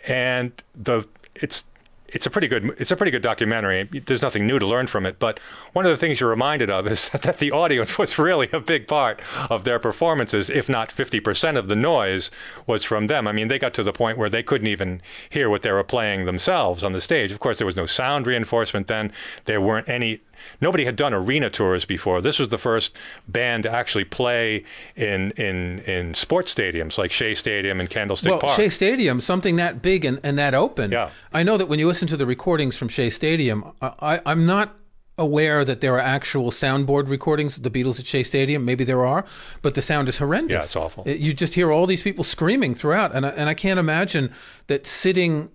and 0.08 0.52
the 0.76 1.08
it's 1.36 1.66
it's 2.13 2.25
a 2.25 2.29
pretty 2.29 2.48
good 2.48 2.75
it's 2.77 2.91
a 2.91 2.96
pretty 2.96 3.12
good 3.12 3.22
documentary. 3.22 3.84
There's 3.84 4.22
nothing 4.22 4.48
new 4.48 4.60
to 4.60 4.65
learn 4.65 4.88
from 4.88 5.05
it, 5.05 5.20
but 5.20 5.39
one 5.74 5.86
of 5.86 5.91
the 5.91 5.98
things 5.98 6.20
you're 6.20 6.29
reminded 6.29 6.70
of 6.70 6.88
is 6.88 7.10
that 7.24 7.39
the 7.39 7.51
audience 7.51 7.98
was 7.98 8.17
really 8.17 8.50
a 8.53 8.60
big 8.60 8.88
part 8.88 9.22
of 9.50 9.63
their 9.63 9.79
performances. 9.79 10.50
If 10.50 10.70
not 10.70 10.89
50% 10.89 11.58
of 11.58 11.67
the 11.67 11.75
noise 11.75 12.32
was 12.67 12.84
from 12.84 13.08
them. 13.08 13.27
I 13.27 13.32
mean, 13.32 13.48
they 13.48 13.60
got 13.60 13.74
to 13.75 13.84
the 13.84 13.93
point 13.93 14.17
where 14.17 14.29
they 14.29 14.43
couldn't 14.43 14.67
even 14.67 15.01
hear 15.29 15.50
what 15.50 15.62
they 15.62 15.72
were 15.72 15.84
playing 15.84 16.25
themselves 16.25 16.84
on 16.84 16.93
the 16.93 17.01
stage. 17.01 17.32
Of 17.32 17.39
course, 17.39 17.58
there 17.58 17.67
was 17.67 17.75
no 17.75 17.86
sound 17.86 18.27
reinforcement 18.27 18.88
then. 18.88 19.12
There 19.46 19.62
weren't 19.62 19.89
any. 19.89 20.22
Nobody 20.62 20.86
had 20.86 20.96
done 20.96 21.13
arena 21.13 21.50
tours 21.50 21.86
before. 21.86 22.22
This 22.22 22.40
was 22.40 22.50
the 22.50 22.58
first 22.58 22.98
band 23.28 23.63
to 23.63 23.72
actually 23.72 24.06
play 24.06 24.63
in 24.96 25.32
in 25.32 25.80
in 25.80 26.13
sports 26.13 26.54
stadiums 26.54 26.98
like 26.98 27.12
Shea 27.12 27.36
Stadium 27.36 27.80
and 27.80 27.90
Candlestick 27.90 28.32
well, 28.32 28.40
Park. 28.40 28.56
Shea 28.56 28.70
Stadium, 28.70 29.22
something 29.22 29.56
that 29.58 29.82
big 29.82 30.06
and, 30.06 30.20
and 30.24 30.38
that 30.38 30.54
open. 30.54 30.92
Yeah. 30.92 31.10
I 31.32 31.44
know 31.44 31.58
that 31.58 31.68
when 31.68 31.80
you 31.80 31.88
listen 31.88 32.08
to 32.10 32.18
the 32.18 32.25
recordings 32.25 32.78
from 32.78 32.88
Shea 32.88 33.10
Stadium, 33.10 33.72
I, 33.82 33.94
I, 34.00 34.22
I'm 34.25 34.46
not 34.46 34.75
aware 35.18 35.63
that 35.63 35.82
there 35.82 35.94
are 35.94 36.00
actual 36.00 36.50
soundboard 36.50 37.08
recordings 37.08 37.58
of 37.58 37.63
the 37.63 37.70
Beatles 37.70 38.00
at 38.00 38.08
Shea 38.08 38.24
Stadium. 38.24 38.66
Maybe 38.66 38.84
there 38.84 39.06
are, 39.06 39.25
but 39.62 39.75
the 39.75 39.82
sound 39.82 40.10
is 40.10 40.18
horrendous. 40.18 40.54
Yeah, 40.54 40.63
it's 40.63 40.75
awful. 40.75 41.04
You 41.08 41.34
just 41.34 41.54
hear 41.54 41.72
all 41.72 41.86
these 41.86 42.02
people 42.02 42.24
screaming 42.24 42.75
throughout, 42.75 43.16
and 43.16 43.25
I, 43.25 43.30
and 43.30 43.50
I 43.50 43.54
can't 43.54 43.80
imagine 43.80 44.32
that 44.68 44.88
sitting 44.88 45.52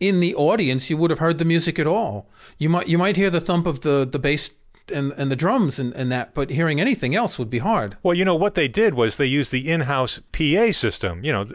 in 0.00 0.20
the 0.20 0.34
audience 0.34 0.90
you 0.90 0.96
would 0.96 1.10
have 1.10 1.18
heard 1.18 1.38
the 1.38 1.44
music 1.44 1.78
at 1.78 1.86
all. 1.86 2.28
You 2.58 2.68
might 2.68 2.88
you 2.88 2.98
might 2.98 3.16
hear 3.16 3.30
the 3.30 3.40
thump 3.40 3.66
of 3.66 3.80
the 3.80 4.06
the 4.10 4.18
bass 4.18 4.50
and 4.92 5.12
and 5.12 5.30
the 5.30 5.36
drums 5.36 5.78
and, 5.78 5.92
and 5.94 6.10
that, 6.12 6.34
but 6.34 6.50
hearing 6.50 6.80
anything 6.80 7.14
else 7.14 7.38
would 7.38 7.50
be 7.50 7.58
hard. 7.58 7.96
Well, 8.02 8.14
you 8.14 8.24
know 8.24 8.36
what 8.36 8.54
they 8.54 8.68
did 8.68 8.94
was 8.94 9.16
they 9.16 9.26
used 9.26 9.52
the 9.52 9.70
in-house 9.70 10.20
PA 10.32 10.72
system. 10.72 11.24
You 11.24 11.32
know, 11.32 11.46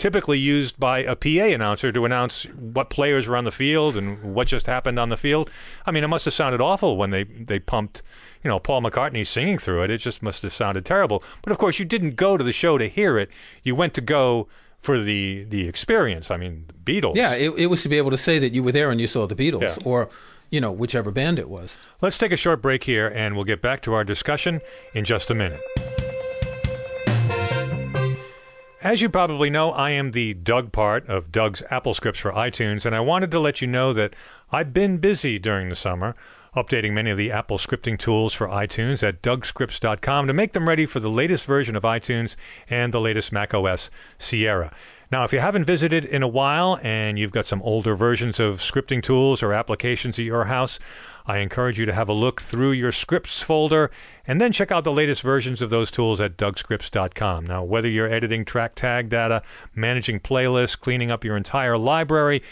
typically 0.00 0.38
used 0.38 0.80
by 0.80 1.00
a 1.00 1.14
PA 1.14 1.54
announcer 1.54 1.92
to 1.92 2.04
announce 2.04 2.44
what 2.44 2.88
players 2.88 3.28
were 3.28 3.36
on 3.36 3.44
the 3.44 3.52
field 3.52 3.96
and 3.96 4.34
what 4.34 4.48
just 4.48 4.66
happened 4.66 4.98
on 4.98 5.10
the 5.10 5.16
field. 5.16 5.50
I 5.84 5.90
mean, 5.90 6.02
it 6.02 6.08
must 6.08 6.24
have 6.24 6.34
sounded 6.34 6.60
awful 6.60 6.96
when 6.96 7.10
they, 7.10 7.24
they 7.24 7.58
pumped, 7.58 8.02
you 8.42 8.48
know, 8.48 8.58
Paul 8.58 8.80
McCartney 8.80 9.26
singing 9.26 9.58
through 9.58 9.84
it. 9.84 9.90
It 9.90 9.98
just 9.98 10.22
must 10.22 10.42
have 10.42 10.54
sounded 10.54 10.86
terrible. 10.86 11.22
But 11.42 11.52
of 11.52 11.58
course, 11.58 11.78
you 11.78 11.84
didn't 11.84 12.16
go 12.16 12.38
to 12.38 12.42
the 12.42 12.52
show 12.52 12.78
to 12.78 12.88
hear 12.88 13.18
it. 13.18 13.28
You 13.62 13.74
went 13.74 13.92
to 13.94 14.00
go 14.00 14.48
for 14.80 14.98
the 14.98 15.44
the 15.44 15.68
experience. 15.68 16.30
I 16.30 16.36
mean, 16.36 16.66
Beatles. 16.84 17.14
Yeah, 17.14 17.34
it, 17.34 17.50
it 17.50 17.66
was 17.66 17.82
to 17.82 17.88
be 17.88 17.98
able 17.98 18.10
to 18.10 18.18
say 18.18 18.38
that 18.40 18.52
you 18.52 18.62
were 18.62 18.72
there 18.72 18.90
and 18.90 19.00
you 19.00 19.06
saw 19.06 19.26
the 19.26 19.36
Beatles, 19.36 19.78
yeah. 19.78 19.84
or 19.84 20.10
you 20.50 20.60
know, 20.60 20.72
whichever 20.72 21.12
band 21.12 21.38
it 21.38 21.48
was. 21.48 21.78
Let's 22.00 22.18
take 22.18 22.32
a 22.32 22.36
short 22.36 22.60
break 22.60 22.84
here, 22.84 23.06
and 23.06 23.36
we'll 23.36 23.44
get 23.44 23.62
back 23.62 23.82
to 23.82 23.94
our 23.94 24.02
discussion 24.02 24.60
in 24.94 25.04
just 25.04 25.30
a 25.30 25.34
minute. 25.34 25.60
As 28.82 29.02
you 29.02 29.10
probably 29.10 29.50
know, 29.50 29.72
I 29.72 29.90
am 29.90 30.12
the 30.12 30.32
Doug 30.32 30.72
part 30.72 31.06
of 31.06 31.30
Doug's 31.30 31.62
AppleScripts 31.70 32.16
for 32.16 32.32
iTunes, 32.32 32.86
and 32.86 32.96
I 32.96 33.00
wanted 33.00 33.30
to 33.32 33.38
let 33.38 33.60
you 33.60 33.66
know 33.66 33.92
that 33.92 34.14
I've 34.50 34.72
been 34.72 34.96
busy 34.96 35.38
during 35.38 35.68
the 35.68 35.74
summer 35.74 36.14
updating 36.56 36.92
many 36.92 37.10
of 37.10 37.16
the 37.16 37.30
Apple 37.30 37.58
scripting 37.58 37.98
tools 37.98 38.34
for 38.34 38.48
iTunes 38.48 39.06
at 39.06 39.22
dougscripts.com 39.22 40.26
to 40.26 40.32
make 40.32 40.52
them 40.52 40.66
ready 40.66 40.86
for 40.86 40.98
the 40.98 41.10
latest 41.10 41.46
version 41.46 41.76
of 41.76 41.82
iTunes 41.84 42.36
and 42.68 42.92
the 42.92 43.00
latest 43.00 43.32
macOS 43.32 43.90
Sierra. 44.18 44.72
Now, 45.12 45.24
if 45.24 45.32
you 45.32 45.40
haven't 45.40 45.64
visited 45.64 46.04
in 46.04 46.22
a 46.22 46.28
while 46.28 46.78
and 46.82 47.18
you've 47.18 47.32
got 47.32 47.46
some 47.46 47.62
older 47.62 47.94
versions 47.94 48.40
of 48.40 48.56
scripting 48.56 49.02
tools 49.02 49.42
or 49.42 49.52
applications 49.52 50.18
at 50.18 50.24
your 50.24 50.46
house, 50.46 50.78
I 51.30 51.38
encourage 51.38 51.78
you 51.78 51.86
to 51.86 51.92
have 51.92 52.08
a 52.08 52.12
look 52.12 52.40
through 52.40 52.72
your 52.72 52.90
scripts 52.90 53.40
folder 53.40 53.90
and 54.26 54.40
then 54.40 54.50
check 54.50 54.72
out 54.72 54.82
the 54.82 54.92
latest 54.92 55.22
versions 55.22 55.62
of 55.62 55.70
those 55.70 55.92
tools 55.92 56.20
at 56.20 56.36
dougscripts.com. 56.36 57.46
Now, 57.46 57.62
whether 57.62 57.88
you're 57.88 58.12
editing 58.12 58.44
track 58.44 58.74
tag 58.74 59.08
data, 59.08 59.42
managing 59.72 60.18
playlists, 60.18 60.78
cleaning 60.78 61.12
up 61.12 61.24
your 61.24 61.36
entire 61.36 61.78
library, 61.78 62.42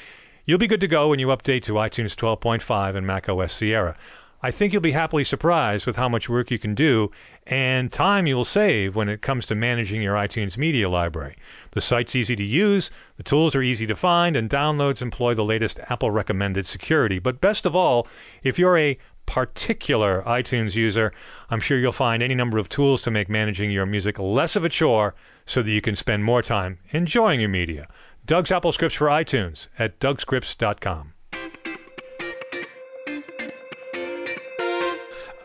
You'll 0.48 0.56
be 0.56 0.66
good 0.66 0.80
to 0.80 0.88
go 0.88 1.08
when 1.08 1.18
you 1.18 1.26
update 1.26 1.60
to 1.64 1.74
iTunes 1.74 2.16
12.5 2.16 2.94
and 2.94 3.06
macOS 3.06 3.52
Sierra. 3.52 3.94
I 4.40 4.52
think 4.52 4.72
you'll 4.72 4.82
be 4.82 4.92
happily 4.92 5.24
surprised 5.24 5.86
with 5.86 5.96
how 5.96 6.08
much 6.08 6.28
work 6.28 6.50
you 6.50 6.58
can 6.58 6.74
do 6.74 7.10
and 7.46 7.90
time 7.90 8.26
you'll 8.26 8.44
save 8.44 8.94
when 8.94 9.08
it 9.08 9.20
comes 9.20 9.46
to 9.46 9.54
managing 9.54 10.00
your 10.00 10.14
iTunes 10.14 10.56
media 10.56 10.88
library. 10.88 11.34
The 11.72 11.80
site's 11.80 12.14
easy 12.14 12.36
to 12.36 12.44
use, 12.44 12.90
the 13.16 13.24
tools 13.24 13.56
are 13.56 13.62
easy 13.62 13.86
to 13.86 13.96
find, 13.96 14.36
and 14.36 14.48
downloads 14.48 15.02
employ 15.02 15.34
the 15.34 15.44
latest 15.44 15.80
Apple 15.88 16.10
recommended 16.10 16.66
security. 16.66 17.18
But 17.18 17.40
best 17.40 17.66
of 17.66 17.74
all, 17.74 18.06
if 18.42 18.58
you're 18.58 18.78
a 18.78 18.96
particular 19.26 20.22
iTunes 20.26 20.74
user, 20.74 21.12
I'm 21.50 21.60
sure 21.60 21.78
you'll 21.78 21.92
find 21.92 22.22
any 22.22 22.34
number 22.34 22.58
of 22.58 22.68
tools 22.68 23.02
to 23.02 23.10
make 23.10 23.28
managing 23.28 23.70
your 23.70 23.86
music 23.86 24.18
less 24.18 24.56
of 24.56 24.64
a 24.64 24.68
chore 24.68 25.14
so 25.44 25.62
that 25.62 25.70
you 25.70 25.82
can 25.82 25.96
spend 25.96 26.24
more 26.24 26.42
time 26.42 26.78
enjoying 26.90 27.40
your 27.40 27.50
media. 27.50 27.88
Doug's 28.24 28.50
AppleScripts 28.50 28.96
for 28.96 29.08
iTunes 29.08 29.68
at 29.78 29.98
dougscripts.com. 30.00 31.12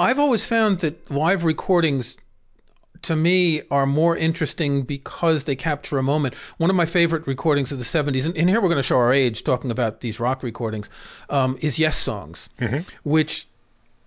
I've 0.03 0.19
always 0.19 0.45
found 0.45 0.79
that 0.79 1.09
live 1.09 1.45
recordings 1.45 2.17
to 3.03 3.15
me 3.15 3.61
are 3.71 3.85
more 3.85 4.17
interesting 4.17 4.81
because 4.81 5.45
they 5.45 5.55
capture 5.55 5.97
a 5.97 6.03
moment. 6.03 6.35
One 6.57 6.69
of 6.69 6.75
my 6.75 6.85
favorite 6.85 7.25
recordings 7.25 7.71
of 7.71 7.77
the 7.77 7.85
70s, 7.85 8.25
and, 8.25 8.49
here 8.49 8.59
we're 8.59 8.67
going 8.67 8.75
to 8.75 8.83
show 8.83 8.97
our 8.97 9.13
age 9.13 9.45
talking 9.45 9.71
about 9.71 10.01
these 10.01 10.19
rock 10.19 10.43
recordings, 10.43 10.89
um, 11.29 11.57
is 11.61 11.77
Yessongs, 11.77 12.49
mm-hmm. 12.59 12.79
which, 13.09 13.47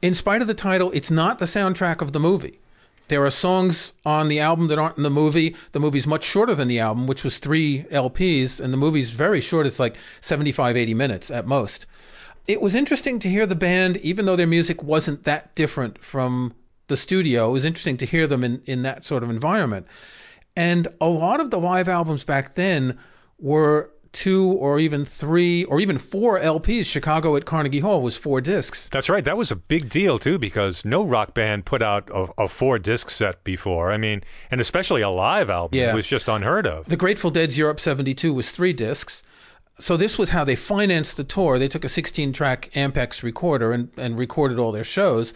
in 0.02 0.12
spite 0.12 0.42
of 0.42 0.48
the 0.48 0.54
title, 0.54 0.90
it's 0.92 1.10
not 1.10 1.38
the 1.38 1.46
soundtrack 1.46 2.02
of 2.02 2.12
the 2.12 2.20
movie. 2.20 2.58
There 3.08 3.24
are 3.24 3.30
songs 3.30 3.94
on 4.04 4.28
the 4.28 4.38
album 4.38 4.66
that 4.66 4.78
aren't 4.78 4.98
in 4.98 5.02
the 5.02 5.08
movie. 5.08 5.56
The 5.72 5.80
movie's 5.80 6.06
much 6.06 6.24
shorter 6.24 6.54
than 6.54 6.68
the 6.68 6.80
album, 6.80 7.06
which 7.06 7.24
was 7.24 7.38
three 7.38 7.86
LPs, 7.90 8.60
and 8.60 8.70
the 8.70 8.76
movie's 8.76 9.12
very 9.12 9.40
short. 9.40 9.66
It's 9.66 9.80
like 9.80 9.96
75, 10.20 10.76
80 10.76 10.92
minutes 10.92 11.30
at 11.30 11.46
most. 11.46 11.86
It 12.48 12.60
was 12.60 12.74
interesting 12.74 13.18
to 13.20 13.28
hear 13.28 13.46
the 13.46 13.54
band, 13.54 13.96
even 13.98 14.26
though 14.26 14.36
their 14.36 14.46
music 14.46 14.82
wasn't 14.82 15.24
that 15.24 15.54
different 15.54 15.98
from 16.04 16.54
the 16.88 16.96
studio. 16.96 17.50
It 17.50 17.52
was 17.52 17.64
interesting 17.64 17.96
to 17.98 18.06
hear 18.06 18.26
them 18.26 18.44
in, 18.44 18.62
in 18.66 18.82
that 18.82 19.04
sort 19.04 19.22
of 19.22 19.30
environment. 19.30 19.86
And 20.56 20.88
a 21.00 21.08
lot 21.08 21.40
of 21.40 21.50
the 21.50 21.58
live 21.58 21.88
albums 21.88 22.24
back 22.24 22.54
then 22.54 22.98
were 23.38 23.90
two 24.16 24.52
or 24.52 24.78
even 24.78 25.04
three 25.04 25.64
or 25.64 25.78
even 25.78 25.98
four 25.98 26.40
LPs. 26.40 26.86
Chicago 26.86 27.36
at 27.36 27.44
Carnegie 27.44 27.80
Hall 27.80 28.00
was 28.00 28.16
four 28.16 28.40
discs. 28.40 28.88
That's 28.88 29.10
right. 29.10 29.24
That 29.24 29.36
was 29.36 29.50
a 29.50 29.56
big 29.56 29.90
deal 29.90 30.18
too 30.18 30.38
because 30.38 30.84
no 30.84 31.04
rock 31.04 31.34
band 31.34 31.66
put 31.66 31.82
out 31.82 32.08
a, 32.10 32.44
a 32.44 32.48
four 32.48 32.78
disc 32.78 33.10
set 33.10 33.44
before. 33.44 33.92
I 33.92 33.98
mean, 33.98 34.22
and 34.50 34.60
especially 34.60 35.02
a 35.02 35.10
live 35.10 35.50
album 35.50 35.78
yeah. 35.78 35.94
was 35.94 36.06
just 36.06 36.28
unheard 36.28 36.66
of. 36.66 36.86
The 36.86 36.96
Grateful 36.96 37.30
Dead's 37.30 37.58
Europe 37.58 37.78
72 37.78 38.32
was 38.32 38.50
three 38.50 38.72
discs. 38.72 39.22
So 39.78 39.96
this 39.96 40.18
was 40.18 40.30
how 40.30 40.44
they 40.44 40.56
financed 40.56 41.16
the 41.16 41.24
tour. 41.24 41.58
They 41.58 41.68
took 41.68 41.84
a 41.84 41.88
16 41.88 42.32
track 42.32 42.70
Ampex 42.74 43.22
recorder 43.22 43.72
and, 43.72 43.90
and 43.96 44.16
recorded 44.16 44.58
all 44.58 44.72
their 44.72 44.84
shows. 44.84 45.34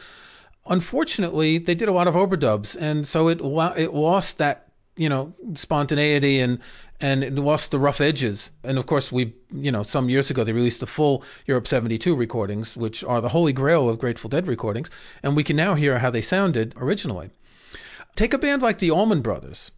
Unfortunately, 0.66 1.58
they 1.58 1.74
did 1.74 1.88
a 1.88 1.92
lot 1.92 2.08
of 2.08 2.14
overdubs, 2.14 2.76
and 2.78 3.06
so 3.06 3.28
it 3.28 3.40
it 3.40 3.92
lost 3.94 4.38
that 4.38 4.68
you 4.96 5.08
know 5.08 5.34
spontaneity 5.54 6.38
and 6.38 6.58
and 7.00 7.24
it 7.24 7.34
lost 7.34 7.70
the 7.70 7.78
rough 7.78 8.00
edges. 8.00 8.52
And 8.62 8.78
of 8.78 8.86
course, 8.86 9.10
we, 9.10 9.34
you 9.50 9.72
know, 9.72 9.82
some 9.82 10.10
years 10.10 10.30
ago 10.30 10.44
they 10.44 10.52
released 10.52 10.80
the 10.80 10.86
full 10.86 11.24
Europe 11.46 11.66
72 11.66 12.14
recordings, 12.14 12.76
which 12.76 13.02
are 13.04 13.20
the 13.20 13.30
holy 13.30 13.52
grail 13.52 13.88
of 13.88 13.98
Grateful 13.98 14.28
Dead 14.28 14.46
recordings, 14.46 14.90
and 15.22 15.34
we 15.34 15.44
can 15.44 15.56
now 15.56 15.74
hear 15.74 15.98
how 15.98 16.10
they 16.10 16.20
sounded 16.20 16.74
originally. 16.76 17.30
Take 18.16 18.34
a 18.34 18.38
band 18.38 18.60
like 18.60 18.78
the 18.78 18.90
Allman 18.90 19.22
Brothers. 19.22 19.70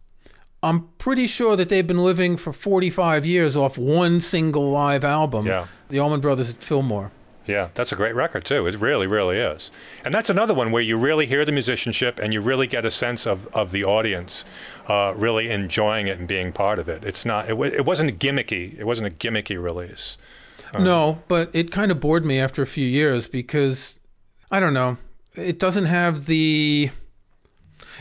I'm 0.63 0.87
pretty 0.97 1.27
sure 1.27 1.57
that 1.57 1.67
they've 1.67 1.85
been 1.85 1.99
living 1.99 2.37
for 2.37 2.53
45 2.53 3.25
years 3.25 3.57
off 3.57 3.77
one 3.77 4.21
single 4.21 4.71
live 4.71 5.03
album. 5.03 5.45
Yeah. 5.45 5.67
The 5.89 5.99
Allman 5.99 6.21
Brothers 6.21 6.49
at 6.51 6.63
Fillmore. 6.63 7.11
Yeah, 7.45 7.67
that's 7.73 7.91
a 7.91 7.95
great 7.97 8.15
record 8.15 8.45
too. 8.45 8.65
It 8.65 8.79
really, 8.79 9.05
really 9.05 9.37
is. 9.37 9.69
And 10.05 10.13
that's 10.13 10.29
another 10.29 10.53
one 10.53 10.71
where 10.71 10.81
you 10.81 10.97
really 10.97 11.25
hear 11.25 11.43
the 11.43 11.51
musicianship 11.51 12.17
and 12.17 12.33
you 12.33 12.39
really 12.39 12.67
get 12.67 12.85
a 12.85 12.91
sense 12.91 13.27
of, 13.27 13.53
of 13.53 13.71
the 13.71 13.83
audience 13.83 14.45
uh, 14.87 15.13
really 15.17 15.49
enjoying 15.49 16.07
it 16.07 16.17
and 16.17 16.27
being 16.27 16.53
part 16.53 16.79
of 16.79 16.87
it. 16.87 17.03
It's 17.03 17.25
not. 17.25 17.49
It, 17.49 17.59
it 17.73 17.85
wasn't 17.85 18.17
gimmicky. 18.17 18.79
It 18.79 18.85
wasn't 18.85 19.07
a 19.07 19.11
gimmicky 19.11 19.61
release. 19.61 20.17
Um, 20.73 20.85
no, 20.85 21.21
but 21.27 21.53
it 21.53 21.71
kind 21.71 21.91
of 21.91 21.99
bored 21.99 22.23
me 22.23 22.39
after 22.39 22.61
a 22.61 22.67
few 22.67 22.87
years 22.87 23.27
because 23.27 23.99
I 24.49 24.61
don't 24.61 24.73
know. 24.73 24.97
It 25.35 25.59
doesn't 25.59 25.85
have 25.85 26.27
the 26.27 26.91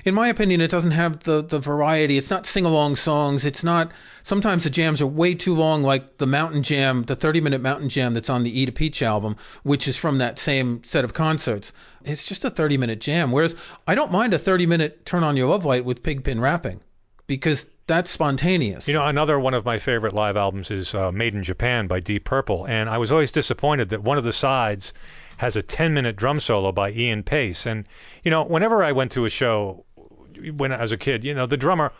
in 0.04 0.14
my 0.14 0.28
opinion, 0.28 0.60
it 0.60 0.70
doesn't 0.70 0.92
have 0.92 1.20
the, 1.20 1.42
the 1.42 1.58
variety. 1.58 2.18
It's 2.18 2.30
not 2.30 2.46
sing 2.46 2.64
along 2.64 2.96
songs. 2.96 3.44
It's 3.44 3.64
not, 3.64 3.92
sometimes 4.22 4.64
the 4.64 4.70
jams 4.70 5.00
are 5.00 5.06
way 5.06 5.34
too 5.34 5.54
long, 5.54 5.82
like 5.82 6.18
the 6.18 6.26
Mountain 6.26 6.62
Jam, 6.62 7.02
the 7.04 7.16
30 7.16 7.40
minute 7.40 7.60
Mountain 7.60 7.88
Jam 7.88 8.14
that's 8.14 8.30
on 8.30 8.42
the 8.42 8.60
Eat 8.60 8.68
a 8.68 8.72
Peach 8.72 9.02
album, 9.02 9.36
which 9.62 9.86
is 9.86 9.96
from 9.96 10.18
that 10.18 10.38
same 10.38 10.82
set 10.84 11.04
of 11.04 11.14
concerts. 11.14 11.72
It's 12.04 12.26
just 12.26 12.44
a 12.44 12.50
30 12.50 12.76
minute 12.76 13.00
jam. 13.00 13.32
Whereas 13.32 13.56
I 13.86 13.94
don't 13.94 14.12
mind 14.12 14.34
a 14.34 14.38
30 14.38 14.66
minute 14.66 15.06
Turn 15.06 15.22
on 15.22 15.36
Your 15.36 15.48
Love 15.48 15.64
Light 15.64 15.84
with 15.84 16.02
Pigpen 16.02 16.40
rapping 16.40 16.80
because 17.26 17.66
that's 17.86 18.10
spontaneous. 18.10 18.88
You 18.88 18.94
know, 18.94 19.06
another 19.06 19.38
one 19.38 19.54
of 19.54 19.64
my 19.64 19.78
favorite 19.78 20.12
live 20.12 20.36
albums 20.36 20.70
is 20.70 20.94
uh, 20.94 21.12
Made 21.12 21.34
in 21.34 21.42
Japan 21.42 21.86
by 21.86 22.00
Deep 22.00 22.24
Purple. 22.24 22.66
And 22.66 22.88
I 22.88 22.98
was 22.98 23.10
always 23.10 23.32
disappointed 23.32 23.88
that 23.90 24.02
one 24.02 24.18
of 24.18 24.24
the 24.24 24.32
sides 24.32 24.92
has 25.38 25.56
a 25.56 25.62
10 25.62 25.92
minute 25.92 26.16
drum 26.16 26.40
solo 26.40 26.72
by 26.72 26.90
Ian 26.92 27.22
Paice. 27.22 27.66
And, 27.66 27.86
you 28.22 28.30
know, 28.30 28.44
whenever 28.44 28.84
I 28.84 28.92
went 28.92 29.12
to 29.12 29.24
a 29.24 29.30
show 29.30 29.84
when 30.54 30.72
as 30.72 30.92
a 30.92 30.96
kid, 30.96 31.24
you 31.24 31.34
know, 31.34 31.46
the 31.46 31.56
drummer 31.56 31.92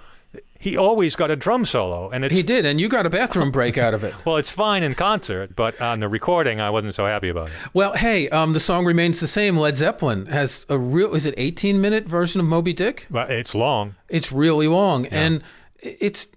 he 0.59 0.77
always 0.77 1.17
got 1.17 1.31
a 1.31 1.37
drum 1.37 1.65
solo, 1.65 2.09
and 2.11 2.25
he 2.25 2.43
did, 2.43 2.65
and 2.65 2.81
you 2.81 2.89
got 2.89 3.05
a 3.05 3.11
bathroom 3.11 3.51
break 3.51 3.77
out 3.77 3.95
of 3.95 4.05
it. 4.05 4.15
well, 4.25 4.37
it's 4.37 4.51
fine 4.51 4.83
in 4.83 4.95
concert, 4.95 5.57
but 5.57 5.79
on 5.81 6.01
the 6.01 6.09
recording, 6.09 6.61
I 6.61 6.71
wasn't 6.71 6.95
so 6.95 7.05
happy 7.05 7.29
about 7.29 7.49
it. 7.49 7.55
Well, 7.75 7.95
hey, 7.95 8.29
um, 8.29 8.53
the 8.53 8.61
song 8.61 8.85
remains 8.85 9.21
the 9.21 9.27
same. 9.27 9.57
Led 9.57 9.77
Zeppelin 9.77 10.27
has 10.27 10.65
a 10.69 10.79
real 10.79 11.15
is 11.15 11.27
it 11.27 11.35
eighteen 11.37 11.81
minute 11.81 12.07
version 12.07 12.41
of 12.41 12.47
Moby 12.47 12.73
Dick? 12.73 13.07
Well, 13.11 13.29
it's 13.29 13.55
long. 13.55 13.97
It's 14.09 14.31
really 14.31 14.69
long, 14.69 15.05
yeah. 15.05 15.11
and 15.13 15.43
it's 15.83 16.29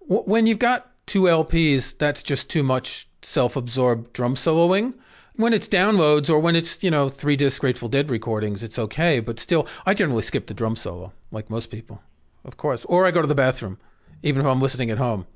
when 0.00 0.46
you've 0.46 0.58
got 0.58 0.90
two 1.06 1.22
LPs, 1.22 1.96
that's 1.98 2.22
just 2.22 2.48
too 2.48 2.62
much 2.62 3.08
self 3.22 3.56
absorbed 3.56 4.12
drum 4.12 4.34
soloing 4.34 4.94
when 5.38 5.54
it's 5.54 5.68
downloads 5.68 6.28
or 6.28 6.40
when 6.40 6.56
it's 6.56 6.82
you 6.82 6.90
know 6.90 7.08
three 7.08 7.36
disc 7.36 7.60
Grateful 7.60 7.88
Dead 7.88 8.10
recordings, 8.10 8.62
it's 8.62 8.78
okay. 8.78 9.20
But 9.20 9.38
still, 9.38 9.66
I 9.86 9.94
generally 9.94 10.22
skip 10.22 10.46
the 10.46 10.54
drum 10.54 10.76
solo 10.76 11.12
like 11.30 11.48
most 11.48 11.70
people, 11.70 12.02
of 12.44 12.56
course, 12.56 12.84
or 12.86 13.06
I 13.06 13.12
go 13.12 13.22
to 13.22 13.26
the 13.26 13.34
bathroom, 13.34 13.78
even 14.22 14.40
if 14.40 14.46
I'm 14.46 14.60
listening 14.60 14.90
at 14.90 14.98
home. 14.98 15.26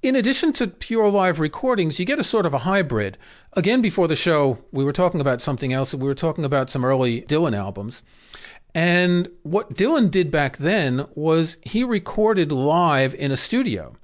In 0.00 0.14
addition 0.14 0.52
to 0.54 0.68
pure 0.68 1.10
live 1.10 1.40
recordings, 1.40 1.98
you 1.98 2.04
get 2.04 2.20
a 2.20 2.24
sort 2.24 2.46
of 2.46 2.54
a 2.54 2.58
hybrid. 2.58 3.18
Again, 3.54 3.80
before 3.80 4.06
the 4.06 4.14
show, 4.14 4.58
we 4.70 4.84
were 4.84 4.92
talking 4.92 5.20
about 5.20 5.40
something 5.40 5.72
else. 5.72 5.92
We 5.92 6.06
were 6.06 6.14
talking 6.14 6.44
about 6.44 6.70
some 6.70 6.84
early 6.84 7.22
Dylan 7.22 7.56
albums. 7.56 8.04
And 8.78 9.28
what 9.42 9.74
Dylan 9.74 10.08
did 10.08 10.30
back 10.30 10.58
then 10.58 11.08
was 11.16 11.56
he 11.62 11.82
recorded 11.82 12.52
live 12.52 13.12
in 13.12 13.32
a 13.32 13.36
studio. 13.36 13.96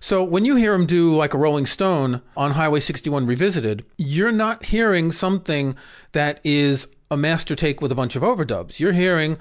So 0.00 0.24
when 0.24 0.46
you 0.46 0.56
hear 0.56 0.72
him 0.72 0.86
do 0.86 1.14
like 1.14 1.34
a 1.34 1.38
Rolling 1.38 1.66
Stone 1.66 2.22
on 2.34 2.52
Highway 2.52 2.80
61 2.80 3.26
Revisited, 3.26 3.84
you're 3.98 4.32
not 4.32 4.64
hearing 4.64 5.12
something 5.12 5.76
that 6.12 6.40
is 6.42 6.88
a 7.10 7.18
master 7.18 7.54
take 7.54 7.82
with 7.82 7.92
a 7.92 7.94
bunch 7.94 8.16
of 8.16 8.22
overdubs. 8.22 8.80
You're 8.80 8.94
hearing 8.94 9.36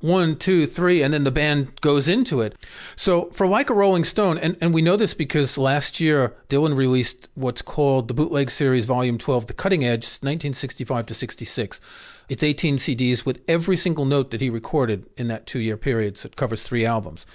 one, 0.00 0.34
two, 0.34 0.66
three, 0.66 1.00
and 1.00 1.14
then 1.14 1.22
the 1.22 1.30
band 1.30 1.80
goes 1.80 2.08
into 2.08 2.40
it. 2.40 2.56
So 2.96 3.26
for 3.26 3.46
Like 3.46 3.70
a 3.70 3.74
Rolling 3.74 4.02
Stone, 4.02 4.38
and, 4.38 4.56
and 4.60 4.74
we 4.74 4.82
know 4.82 4.96
this 4.96 5.14
because 5.14 5.56
last 5.56 6.00
year 6.00 6.34
Dylan 6.48 6.74
released 6.74 7.28
what's 7.36 7.62
called 7.62 8.08
the 8.08 8.14
Bootleg 8.14 8.50
Series 8.50 8.84
Volume 8.84 9.16
12, 9.16 9.46
The 9.46 9.54
Cutting 9.54 9.84
Edge, 9.84 10.18
1965 10.22 11.06
to 11.06 11.14
66. 11.14 11.80
It's 12.28 12.42
18 12.42 12.76
CDs 12.76 13.24
with 13.24 13.40
every 13.48 13.76
single 13.76 14.04
note 14.04 14.30
that 14.30 14.40
he 14.40 14.50
recorded 14.50 15.08
in 15.16 15.28
that 15.28 15.46
two 15.46 15.60
year 15.60 15.76
period. 15.76 16.16
So 16.18 16.26
it 16.26 16.36
covers 16.36 16.62
three 16.62 16.84
albums. 16.84 17.26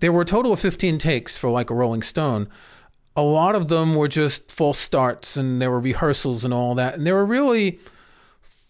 There 0.00 0.12
were 0.12 0.22
a 0.22 0.26
total 0.26 0.52
of 0.52 0.60
15 0.60 0.98
takes 0.98 1.38
for 1.38 1.50
Like 1.50 1.70
a 1.70 1.74
Rolling 1.74 2.02
Stone. 2.02 2.48
A 3.16 3.22
lot 3.22 3.54
of 3.54 3.68
them 3.68 3.94
were 3.94 4.08
just 4.08 4.50
false 4.50 4.78
starts 4.78 5.36
and 5.36 5.60
there 5.60 5.70
were 5.70 5.80
rehearsals 5.80 6.44
and 6.44 6.52
all 6.52 6.74
that. 6.74 6.94
And 6.94 7.06
there 7.06 7.14
were 7.14 7.26
really 7.26 7.78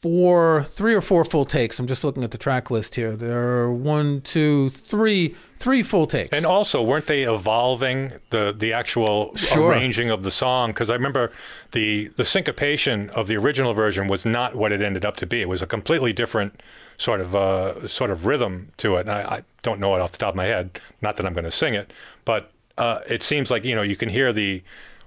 four, 0.03 0.65
three 0.65 0.95
or 0.95 1.01
four 1.01 1.25
full 1.25 1.45
takes. 1.45 1.79
I'm 1.79 1.87
just 1.87 2.03
looking 2.03 2.25
at 2.25 2.33
the 2.33 2.39
track 2.39 2.71
list 2.71 2.97
here. 2.97 3.17
There 3.17 3.61
are 3.61 3.73
one, 3.73 4.21
two, 4.21 4.69
three, 4.71 5.37
three 5.61 5.85
full 5.85 6.09
takes. 6.09 6.37
And 6.37 6.45
also, 6.45 6.83
weren't 6.83 7.07
they 7.07 7.23
evolving 7.23 8.13
the 8.31 8.53
the 8.57 8.73
actual 8.73 9.35
Sure. 9.37 9.71
arranging 9.71 10.11
of 10.11 10.25
the 10.25 10.31
song? 10.33 10.71
Because 10.71 10.91
I 10.91 10.95
remember 10.95 11.31
the 11.71 12.09
the 12.17 12.25
syncopation 12.25 13.11
of 13.11 13.29
the 13.29 13.37
original 13.37 13.73
version 13.75 14.09
was 14.09 14.27
not 14.27 14.57
what 14.57 14.73
it 14.73 14.83
ended 14.83 15.05
up 15.05 15.17
to 15.19 15.27
be. 15.27 15.41
It 15.41 15.49
was 15.49 15.63
a 15.63 15.67
completely 15.67 16.13
different 16.13 16.61
sort 16.99 17.21
of 17.21 17.35
uh, 17.37 17.87
sort 17.87 18.11
of 18.11 18.27
rhythm 18.27 18.69
to 18.79 18.97
it. 18.97 19.03
And 19.03 19.13
I, 19.13 19.23
I 19.23 19.43
don't 19.63 19.79
know 19.79 19.95
it 19.95 20.01
off 20.01 20.13
the 20.13 20.19
top 20.19 20.31
of 20.31 20.37
my 20.37 20.47
head. 20.47 20.81
Not 21.01 21.17
that 21.17 21.27
I'm 21.27 21.33
going 21.33 21.45
to 21.45 21.51
sing 21.53 21.75
it, 21.75 21.93
but 22.25 22.51
uh, 22.77 23.01
it 23.09 23.23
seems 23.23 23.51
like 23.53 23.65
you 23.65 23.77
know 23.77 23.83
you 23.83 23.97
can 23.97 24.09
hear 24.09 24.33
the. 24.33 24.63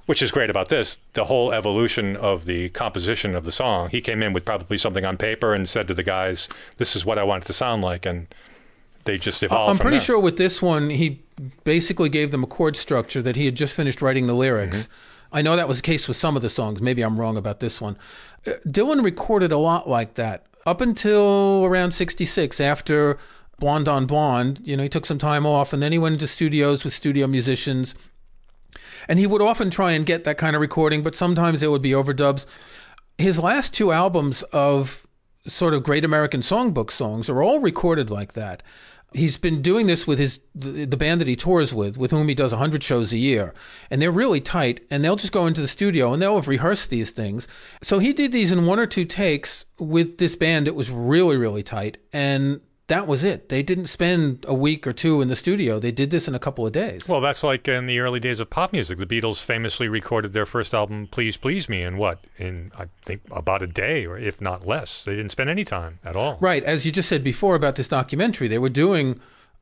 Which 0.06 0.22
is 0.22 0.32
great 0.32 0.52
about 0.52 0.70
this, 0.70 1.00
the 1.14 1.26
whole 1.26 1.52
evolution 1.52 2.16
of 2.16 2.46
the 2.46 2.70
composition 2.70 3.36
of 3.36 3.44
the 3.44 3.52
song. 3.52 3.90
He 3.90 4.02
came 4.02 4.22
in 4.22 4.34
with 4.34 4.46
probably 4.46 4.78
something 4.78 5.04
on 5.04 5.18
paper 5.18 5.54
and 5.54 5.68
said 5.68 5.88
to 5.88 5.96
the 5.96 6.04
guys, 6.04 6.48
"This 6.78 6.96
is 6.96 7.06
what 7.06 7.18
I 7.18 7.24
want 7.24 7.44
it 7.44 7.48
to 7.48 7.54
sound 7.54 7.82
like," 7.82 8.06
and 8.06 8.28
they 9.06 9.18
just 9.18 9.42
evolved. 9.42 9.72
I'm 9.72 9.80
pretty 9.80 9.98
there. 9.98 10.06
sure 10.06 10.20
with 10.20 10.38
this 10.38 10.62
one, 10.62 10.90
he 10.90 11.24
basically 11.64 12.10
gave 12.10 12.32
them 12.32 12.44
a 12.44 12.48
chord 12.48 12.76
structure 12.76 13.22
that 13.22 13.36
he 13.36 13.46
had 13.46 13.56
just 13.56 13.76
finished 13.76 14.02
writing 14.02 14.28
the 14.28 14.36
lyrics. 14.36 14.84
Mm-hmm. 14.84 15.38
I 15.38 15.42
know 15.42 15.56
that 15.56 15.68
was 15.68 15.78
the 15.78 15.84
case 15.84 16.08
with 16.08 16.18
some 16.18 16.36
of 16.36 16.42
the 16.42 16.50
songs. 16.50 16.82
Maybe 16.82 17.02
I'm 17.02 17.20
wrong 17.20 17.38
about 17.38 17.60
this 17.60 17.82
one. 17.82 17.98
Uh, 18.46 18.52
Dylan 18.66 19.04
recorded 19.04 19.52
a 19.52 19.58
lot 19.58 19.90
like 19.90 20.14
that 20.16 20.46
up 20.66 20.82
until 20.82 21.66
around 21.66 21.92
66 21.92 22.60
after 22.60 23.18
Blonde 23.60 23.88
on 23.88 24.06
Blonde. 24.06 24.62
You 24.64 24.78
know, 24.78 24.84
he 24.84 24.90
took 24.90 25.06
some 25.06 25.18
time 25.18 25.46
off 25.46 25.74
and 25.74 25.82
then 25.82 25.92
he 25.92 25.98
went 25.98 26.14
into 26.14 26.28
studios 26.28 26.84
with 26.84 26.94
studio 26.94 27.28
musicians. 27.28 27.96
And 29.08 29.20
he 29.20 29.28
would 29.28 29.42
often 29.42 29.70
try 29.70 29.92
and 29.92 30.06
get 30.06 30.24
that 30.24 30.38
kind 30.38 30.56
of 30.56 30.62
recording, 30.62 31.04
but 31.04 31.16
sometimes 31.16 31.62
it 31.62 31.70
would 31.70 31.82
be 31.82 31.92
overdubs. 31.92 32.46
His 33.18 33.40
last 33.40 33.74
two 33.74 33.92
albums 33.92 34.44
of 34.44 35.06
sort 35.48 35.74
of 35.74 35.84
great 35.84 36.04
American 36.04 36.42
songbook 36.42 36.92
songs 36.92 37.30
are 37.30 37.42
all 37.42 37.60
recorded 37.60 38.10
like 38.10 38.34
that. 38.34 38.64
He's 39.14 39.38
been 39.38 39.62
doing 39.62 39.88
this 39.88 40.06
with 40.06 40.20
his 40.20 40.42
the, 40.54 40.98
band 40.98 41.22
that 41.22 41.28
he 41.28 41.38
tours 41.38 41.74
with, 41.74 41.96
with 41.96 42.12
whom 42.12 42.28
he 42.28 42.36
does 42.36 42.52
100 42.52 42.84
shows 42.84 43.14
a 43.14 43.18
year. 43.18 43.54
And 43.90 44.02
they're 44.02 44.12
really 44.12 44.42
tight, 44.42 44.86
and 44.92 45.04
they'll 45.04 45.16
just 45.16 45.32
go 45.32 45.48
into 45.48 45.62
the 45.62 45.70
studio 45.70 46.12
and 46.12 46.22
they'll 46.22 46.36
have 46.36 46.50
rehearsed 46.50 46.90
these 46.90 47.12
things. 47.12 47.48
So 47.82 48.00
he 48.00 48.12
did 48.12 48.34
these 48.34 48.52
in 48.52 48.66
one 48.66 48.80
or 48.80 48.88
two 48.88 49.06
takes 49.06 49.66
with 49.80 50.18
this 50.18 50.36
band. 50.36 50.68
It 50.68 50.76
was 50.76 50.92
really, 50.92 51.38
really 51.38 51.64
tight. 51.64 51.98
And 52.12 52.60
that 52.88 53.08
was 53.08 53.24
it. 53.24 53.50
They 53.50 53.64
didn't 53.64 53.88
spend 53.88 54.46
a 54.48 54.54
week 54.54 54.86
or 54.86 54.94
two 54.94 55.22
in 55.22 55.28
the 55.28 55.36
studio. 55.36 55.80
They 55.80 55.92
did 55.92 56.12
this 56.12 56.28
in 56.28 56.36
a 56.36 56.40
couple 56.40 56.68
of 56.68 56.72
days. 56.74 57.08
Well, 57.10 57.20
that's 57.20 57.44
like 57.44 57.68
in 57.68 57.88
the 57.88 58.00
early 58.00 58.20
days 58.20 58.40
of 58.40 58.50
pop 58.50 58.72
music. 58.74 59.00
The 59.00 59.08
Beatles 59.08 59.44
famously 59.44 59.88
recorded 59.88 60.34
their 60.34 60.46
first 60.46 60.74
album, 60.74 61.08
Please 61.08 61.36
Please 61.36 61.68
Me, 61.68 61.82
in 61.82 61.98
what? 61.98 62.24
In, 62.38 62.72
I 62.78 62.86
think, 63.02 63.22
about 63.32 63.64
a 63.64 63.68
day, 63.68 64.06
or 64.06 64.18
if 64.18 64.40
not 64.40 64.68
less. 64.68 65.04
They 65.04 65.16
didn't 65.16 65.32
spend 65.32 65.50
any 65.50 65.64
time 65.64 66.00
at 66.04 66.16
all. 66.16 66.38
Right, 66.40 66.64
as 66.64 66.86
you 66.86 66.92
just 66.92 67.10
said 67.10 67.24
before 67.24 67.56
about 67.56 67.76
this 67.76 67.88
documentary, 67.88 68.48
they 68.48 68.60
were 68.60 68.70
doing 68.70 69.20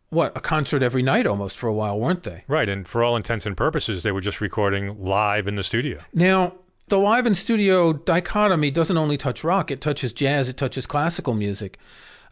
what 0.09 0.35
a 0.35 0.41
concert 0.41 0.83
every 0.83 1.01
night 1.01 1.25
almost 1.25 1.57
for 1.57 1.67
a 1.67 1.73
while, 1.73 1.99
weren't 1.99 2.23
they? 2.23 2.43
Right. 2.47 2.69
And 2.69 2.87
for 2.87 3.03
all 3.03 3.15
intents 3.15 3.45
and 3.45 3.55
purposes, 3.55 4.03
they 4.03 4.11
were 4.11 4.21
just 4.21 4.41
recording 4.41 5.03
live 5.03 5.47
in 5.47 5.55
the 5.55 5.63
studio. 5.63 6.01
Now, 6.13 6.55
the 6.89 6.99
live 6.99 7.25
and 7.25 7.35
studio 7.35 7.93
dichotomy 7.93 8.69
doesn't 8.69 8.97
only 8.97 9.17
touch 9.17 9.43
rock; 9.45 9.71
it 9.71 9.79
touches 9.79 10.11
jazz, 10.11 10.49
it 10.49 10.57
touches 10.57 10.85
classical 10.85 11.33
music. 11.33 11.79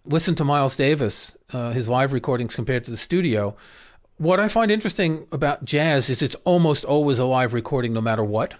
Listen 0.06 0.34
to 0.36 0.44
Miles 0.44 0.76
Davis, 0.76 1.38
uh, 1.54 1.72
his 1.74 1.88
live 1.88 2.12
recordings 2.12 2.56
compared 2.56 2.84
to 2.86 2.92
the 2.92 2.98
studio. 2.98 3.56
What 4.18 4.40
I 4.40 4.48
find 4.48 4.72
interesting 4.72 5.28
about 5.32 5.64
jazz 5.64 6.10
is 6.10 6.24
it's 6.24 6.36
almost 6.44 6.84
always 6.84 7.20
a 7.20 7.26
live 7.26 7.54
recording, 7.54 7.94
no 7.94 8.02
matter 8.02 8.24
what. 8.24 8.56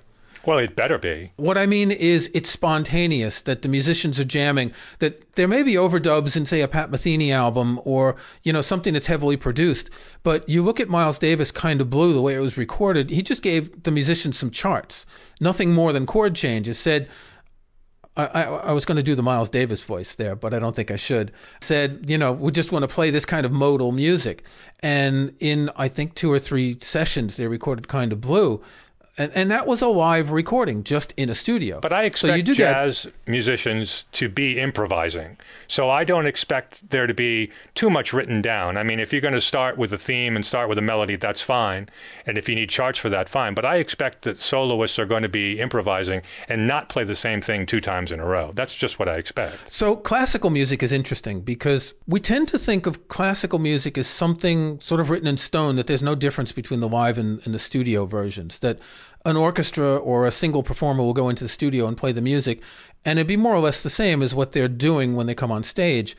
Well, 0.46 0.60
it 0.60 0.76
better 0.76 1.00
be. 1.00 1.32
What 1.38 1.58
I 1.58 1.66
mean 1.66 1.92
is 1.92 2.30
it's 2.34 2.50
spontaneous, 2.50 3.42
that 3.42 3.64
the 3.64 3.70
musicians 3.70 4.20
are 4.20 4.26
jamming, 4.26 4.72
that 5.00 5.34
there 5.34 5.48
may 5.48 5.64
be 5.64 5.74
overdubs 5.74 6.38
in, 6.38 6.46
say, 6.46 6.62
a 6.62 6.68
Pat 6.68 6.92
Metheny 6.92 7.32
album 7.32 7.80
or, 7.86 8.16
you 8.44 8.54
know, 8.54 8.62
something 8.62 8.94
that's 8.94 9.08
heavily 9.08 9.38
produced. 9.38 9.90
But 10.24 10.48
you 10.48 10.64
look 10.64 10.80
at 10.80 10.90
Miles 10.90 11.20
Davis, 11.20 11.52
Kind 11.52 11.82
of 11.82 11.90
Blue, 11.90 12.14
the 12.14 12.22
way 12.22 12.36
it 12.36 12.40
was 12.40 12.58
recorded, 12.58 13.10
he 13.10 13.22
just 13.24 13.42
gave 13.44 13.84
the 13.84 13.92
musicians 13.92 14.38
some 14.38 14.52
charts, 14.52 15.08
nothing 15.40 15.74
more 15.74 15.92
than 15.92 16.06
chord 16.06 16.36
changes, 16.36 16.78
said, 16.78 17.08
I, 18.18 18.44
I, 18.44 18.72
was 18.74 18.84
going 18.84 18.98
to 18.98 19.04
do 19.04 19.16
the 19.16 19.24
Miles 19.24 19.50
Davis 19.50 19.82
voice 19.82 20.16
there, 20.16 20.36
but 20.36 20.54
I 20.54 20.60
don't 20.60 20.76
think 20.76 20.92
I 20.92 20.98
should. 20.98 21.32
Said, 21.62 22.10
you 22.10 22.18
know, 22.18 22.34
we 22.34 22.52
just 22.52 22.72
want 22.72 22.84
to 22.84 22.94
play 22.94 23.10
this 23.10 23.26
kind 23.26 23.46
of 23.46 23.54
modal 23.54 23.94
music. 23.94 24.44
And 24.82 25.34
in, 25.40 25.70
I 25.78 25.88
think, 25.88 26.16
two 26.16 26.30
or 26.30 26.38
three 26.38 26.78
sessions, 26.82 27.38
they 27.38 27.48
recorded 27.48 27.88
Kind 27.88 28.12
of 28.12 28.20
Blue. 28.20 28.62
And, 29.22 29.32
and 29.36 29.52
that 29.52 29.68
was 29.68 29.82
a 29.82 29.88
live 29.88 30.32
recording 30.32 30.84
just 30.84 31.14
in 31.16 31.30
a 31.30 31.36
studio. 31.36 31.80
But 31.80 31.94
I 31.94 32.02
So 32.02 32.06
expect 32.08 32.38
you 32.38 32.44
do 32.44 32.56
that- 32.56 32.74
jazz 32.74 33.08
musicians 33.28 34.06
to 34.14 34.30
be 34.30 34.60
improvising. 34.60 35.38
So 35.68 35.90
I 35.90 36.04
don't 36.04 36.26
expect 36.26 36.90
there 36.90 37.08
to 37.08 37.14
be 37.14 37.52
too 37.76 37.90
much 37.90 38.14
written 38.14 38.42
down. 38.42 38.78
I 38.78 38.84
mean, 38.84 39.00
if 39.00 39.12
you're 39.12 39.22
going 39.22 39.34
to 39.34 39.42
start 39.42 39.78
with 39.78 39.94
a 39.94 39.98
theme 39.98 40.36
and 40.36 40.46
start 40.46 40.70
with 40.70 40.78
a 40.78 40.82
melody, 40.82 41.16
that's 41.16 41.42
fine. 41.42 41.88
And 42.26 42.38
if 42.38 42.50
you 42.50 42.56
need 42.56 42.70
charts 42.70 43.00
for 43.00 43.10
that, 43.10 43.30
fine. 43.30 43.54
But 43.54 43.66
I 43.66 43.78
expect 43.78 44.24
that 44.24 44.42
soloists 44.42 44.98
are 45.00 45.06
going 45.06 45.24
to 45.24 45.30
be 45.30 45.60
improvising 45.60 46.22
and 46.50 46.68
not 46.68 46.90
play 46.90 47.04
the 47.04 47.16
same 47.16 47.42
thing 47.42 47.66
two 47.66 47.82
times 47.82 48.12
in 48.12 48.20
a 48.20 48.26
row. 48.26 48.52
That's 48.54 48.76
just 48.76 49.00
what 49.00 49.08
I 49.08 49.16
expect. 49.18 49.72
So 49.72 49.96
classical 49.96 50.50
music 50.50 50.82
is 50.84 50.92
interesting 50.92 51.42
because 51.42 51.94
we 52.08 52.20
tend 52.20 52.48
to 52.50 52.60
think 52.60 52.86
of 52.86 53.08
classical 53.08 53.60
music 53.60 53.98
as 53.98 54.08
something 54.08 54.80
sort 54.80 55.00
of 55.02 55.10
written 55.10 55.28
in 55.28 55.38
stone 55.38 55.76
that 55.76 55.88
there's 55.88 56.04
no 56.04 56.16
difference 56.16 56.52
between 56.52 56.80
the 56.80 56.88
live 56.90 57.18
and, 57.18 57.46
and 57.46 57.54
the 57.54 57.60
studio 57.60 58.06
versions. 58.06 58.60
That 58.60 58.80
an 59.26 59.38
orchestra 59.38 59.98
or 59.98 60.26
a 60.26 60.32
single 60.32 60.64
performer 60.64 61.04
will 61.04 61.14
go 61.14 61.30
into 61.30 61.44
the 61.44 61.50
studio 61.50 61.88
and 61.88 61.98
play 61.98 62.12
the 62.12 62.22
music, 62.22 62.62
and 63.06 63.20
it'd 63.20 63.28
be 63.28 63.38
more 63.38 63.56
or 63.56 63.60
less 63.60 63.84
the 63.84 63.90
same 63.90 64.22
as 64.22 64.34
what 64.34 64.52
they're 64.52 64.68
doing 64.68 65.16
when 65.16 65.28
they 65.28 65.36
come 65.36 65.52
on 65.52 65.64
stage. 65.64 66.16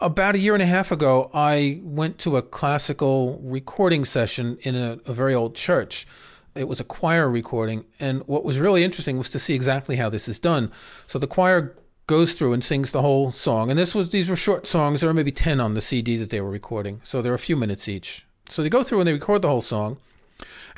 About 0.00 0.34
a 0.34 0.38
year 0.38 0.54
and 0.54 0.62
a 0.62 0.66
half 0.66 0.90
ago, 0.90 1.30
I 1.34 1.80
went 1.82 2.18
to 2.18 2.36
a 2.36 2.42
classical 2.42 3.38
recording 3.42 4.04
session 4.04 4.56
in 4.62 4.74
a, 4.74 4.98
a 5.06 5.12
very 5.12 5.34
old 5.34 5.54
church. 5.54 6.06
It 6.54 6.68
was 6.68 6.80
a 6.80 6.84
choir 6.84 7.30
recording, 7.30 7.84
and 8.00 8.22
what 8.26 8.44
was 8.44 8.58
really 8.58 8.82
interesting 8.82 9.18
was 9.18 9.28
to 9.30 9.38
see 9.38 9.54
exactly 9.54 9.96
how 9.96 10.08
this 10.08 10.26
is 10.26 10.38
done. 10.38 10.72
So 11.06 11.18
the 11.18 11.26
choir 11.26 11.76
goes 12.06 12.34
through 12.34 12.52
and 12.52 12.64
sings 12.64 12.90
the 12.90 13.02
whole 13.02 13.30
song, 13.30 13.70
and 13.70 13.78
this 13.78 13.94
was 13.94 14.10
these 14.10 14.28
were 14.28 14.36
short 14.36 14.66
songs. 14.66 15.00
There 15.00 15.08
were 15.08 15.14
maybe 15.14 15.30
ten 15.30 15.60
on 15.60 15.74
the 15.74 15.80
CD 15.80 16.16
that 16.16 16.30
they 16.30 16.40
were 16.40 16.50
recording, 16.50 17.00
so 17.04 17.22
they're 17.22 17.34
a 17.34 17.38
few 17.38 17.56
minutes 17.56 17.88
each. 17.88 18.26
So 18.48 18.62
they 18.62 18.68
go 18.68 18.82
through 18.82 19.00
and 19.00 19.06
they 19.06 19.12
record 19.12 19.42
the 19.42 19.48
whole 19.48 19.62
song, 19.62 19.98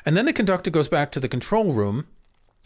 and 0.04 0.16
then 0.16 0.26
the 0.26 0.32
conductor 0.32 0.70
goes 0.70 0.88
back 0.88 1.12
to 1.12 1.20
the 1.20 1.28
control 1.28 1.72
room 1.72 2.06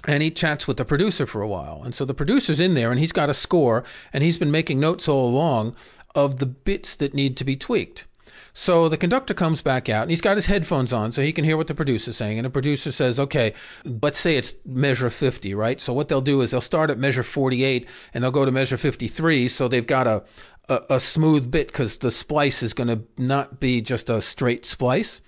and 0.07 0.23
he 0.23 0.31
chats 0.31 0.67
with 0.67 0.77
the 0.77 0.85
producer 0.85 1.27
for 1.27 1.43
a 1.43 1.49
while. 1.49 1.83
And 1.85 1.95
so 1.95 2.05
the 2.05 2.15
producer's 2.15 2.61
in 2.61 2.75
there 2.75 2.91
and 2.91 3.01
he's 3.01 3.13
got 3.13 3.31
a 3.31 3.35
score 3.35 3.85
and 4.13 4.23
he's 4.23 4.39
been 4.39 4.51
making 4.51 4.81
notes 4.81 5.09
all 5.09 5.29
along 5.29 5.75
of 6.15 6.39
the 6.39 6.47
bits 6.47 6.97
that 6.97 7.15
need 7.15 7.37
to 7.37 7.45
be 7.45 7.57
tweaked. 7.57 8.07
So 8.53 8.89
the 8.89 8.97
conductor 8.97 9.35
comes 9.35 9.61
back 9.61 9.91
out 9.91 10.03
and 10.03 10.11
he's 10.11 10.23
got 10.23 10.39
his 10.39 10.47
headphones 10.47 10.91
on 10.91 11.13
so 11.13 11.21
he 11.21 11.33
can 11.33 11.45
hear 11.45 11.59
what 11.59 11.67
the 11.67 11.75
producer's 11.75 12.17
saying. 12.17 12.39
And 12.39 12.47
the 12.47 12.51
producer 12.51 12.91
says, 12.91 13.21
okay, 13.21 13.53
let's 13.85 14.19
say 14.19 14.37
it's 14.39 14.55
measure 14.65 15.11
50, 15.11 15.55
right? 15.55 15.79
So 15.79 15.93
what 15.93 16.09
they'll 16.09 16.23
do 16.23 16.41
is 16.41 16.53
they'll 16.53 16.63
start 16.63 16.89
at 16.91 16.97
measure 16.97 17.23
48 17.23 17.87
and 18.15 18.25
they'll 18.25 18.31
go 18.31 18.47
to 18.47 18.51
measure 18.51 18.79
53. 18.79 19.49
So 19.49 19.69
they've 19.69 19.87
got 19.87 20.07
a, 20.07 20.25
a, 20.71 20.81
a 20.91 21.01
smooth 21.01 21.51
bit 21.51 21.67
because 21.67 21.99
the 21.99 22.11
splice 22.11 22.63
is 22.63 22.73
going 22.73 22.89
to 22.89 23.03
not 23.19 23.61
be 23.61 23.83
just 23.83 24.09
a 24.09 24.23
straight 24.23 24.65
splice. 24.65 25.21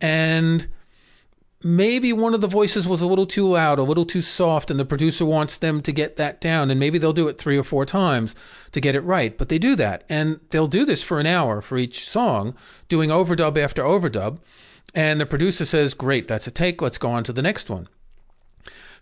And 0.00 0.68
maybe 1.64 2.12
one 2.12 2.34
of 2.34 2.40
the 2.40 2.46
voices 2.46 2.86
was 2.86 3.00
a 3.00 3.06
little 3.06 3.26
too 3.26 3.48
loud, 3.48 3.78
a 3.78 3.82
little 3.82 4.04
too 4.04 4.22
soft, 4.22 4.70
and 4.70 4.78
the 4.78 4.84
producer 4.84 5.24
wants 5.24 5.56
them 5.56 5.80
to 5.82 5.92
get 5.92 6.16
that 6.16 6.40
down. 6.40 6.70
And 6.70 6.78
maybe 6.78 6.98
they'll 6.98 7.12
do 7.12 7.28
it 7.28 7.38
three 7.38 7.58
or 7.58 7.64
four 7.64 7.86
times 7.86 8.36
to 8.72 8.80
get 8.80 8.94
it 8.94 9.00
right. 9.00 9.36
But 9.36 9.48
they 9.48 9.58
do 9.58 9.74
that. 9.76 10.04
And 10.08 10.40
they'll 10.50 10.68
do 10.68 10.84
this 10.84 11.02
for 11.02 11.18
an 11.18 11.26
hour 11.26 11.60
for 11.60 11.78
each 11.78 12.08
song, 12.08 12.54
doing 12.88 13.10
overdub 13.10 13.56
after 13.56 13.82
overdub. 13.82 14.38
And 14.94 15.20
the 15.20 15.26
producer 15.26 15.64
says, 15.64 15.94
Great, 15.94 16.28
that's 16.28 16.46
a 16.46 16.50
take. 16.50 16.82
Let's 16.82 16.98
go 16.98 17.10
on 17.10 17.24
to 17.24 17.32
the 17.32 17.42
next 17.42 17.70
one. 17.70 17.88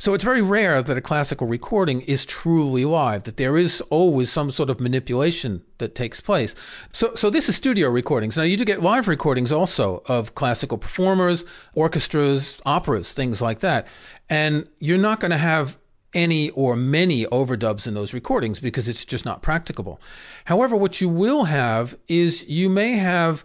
So 0.03 0.15
it's 0.15 0.25
very 0.25 0.43
rare 0.43 0.83
that 0.83 0.97
a 0.97 1.01
classical 1.01 1.47
recording 1.47 2.01
is 2.01 2.27
truly 2.27 2.85
live, 2.85 3.23
that 3.23 3.37
there 3.37 3.57
is 3.57 3.81
always 3.83 4.33
some 4.33 4.51
sort 4.51 4.69
of 4.69 4.81
manipulation 4.81 5.63
that 5.79 5.95
takes 5.95 6.21
place. 6.21 6.57
So, 6.91 7.15
so 7.15 7.31
this 7.31 7.49
is 7.49 7.55
studio 7.55 7.89
recordings. 7.89 8.37
Now 8.37 8.43
you 8.43 8.57
do 8.57 8.65
get 8.65 8.83
live 8.83 9.07
recordings 9.07 9.53
also 9.53 10.03
of 10.07 10.35
classical 10.35 10.77
performers, 10.77 11.45
orchestras, 11.75 12.61
operas, 12.67 13.13
things 13.13 13.41
like 13.41 13.61
that. 13.61 13.87
And 14.29 14.69
you're 14.81 14.99
not 14.99 15.21
going 15.21 15.31
to 15.31 15.37
have 15.37 15.79
any 16.15 16.51
or 16.51 16.75
many 16.75 17.25
overdubs 17.27 17.87
in 17.87 17.95
those 17.95 18.13
recordings 18.13 18.59
because 18.59 18.89
it's 18.89 19.05
just 19.05 19.25
not 19.25 19.41
practicable. 19.41 20.01
However, 20.47 20.75
what 20.75 21.01
you 21.01 21.09
will 21.09 21.45
have 21.45 21.97
is 22.09 22.45
you 22.49 22.69
may 22.69 22.95
have, 22.95 23.45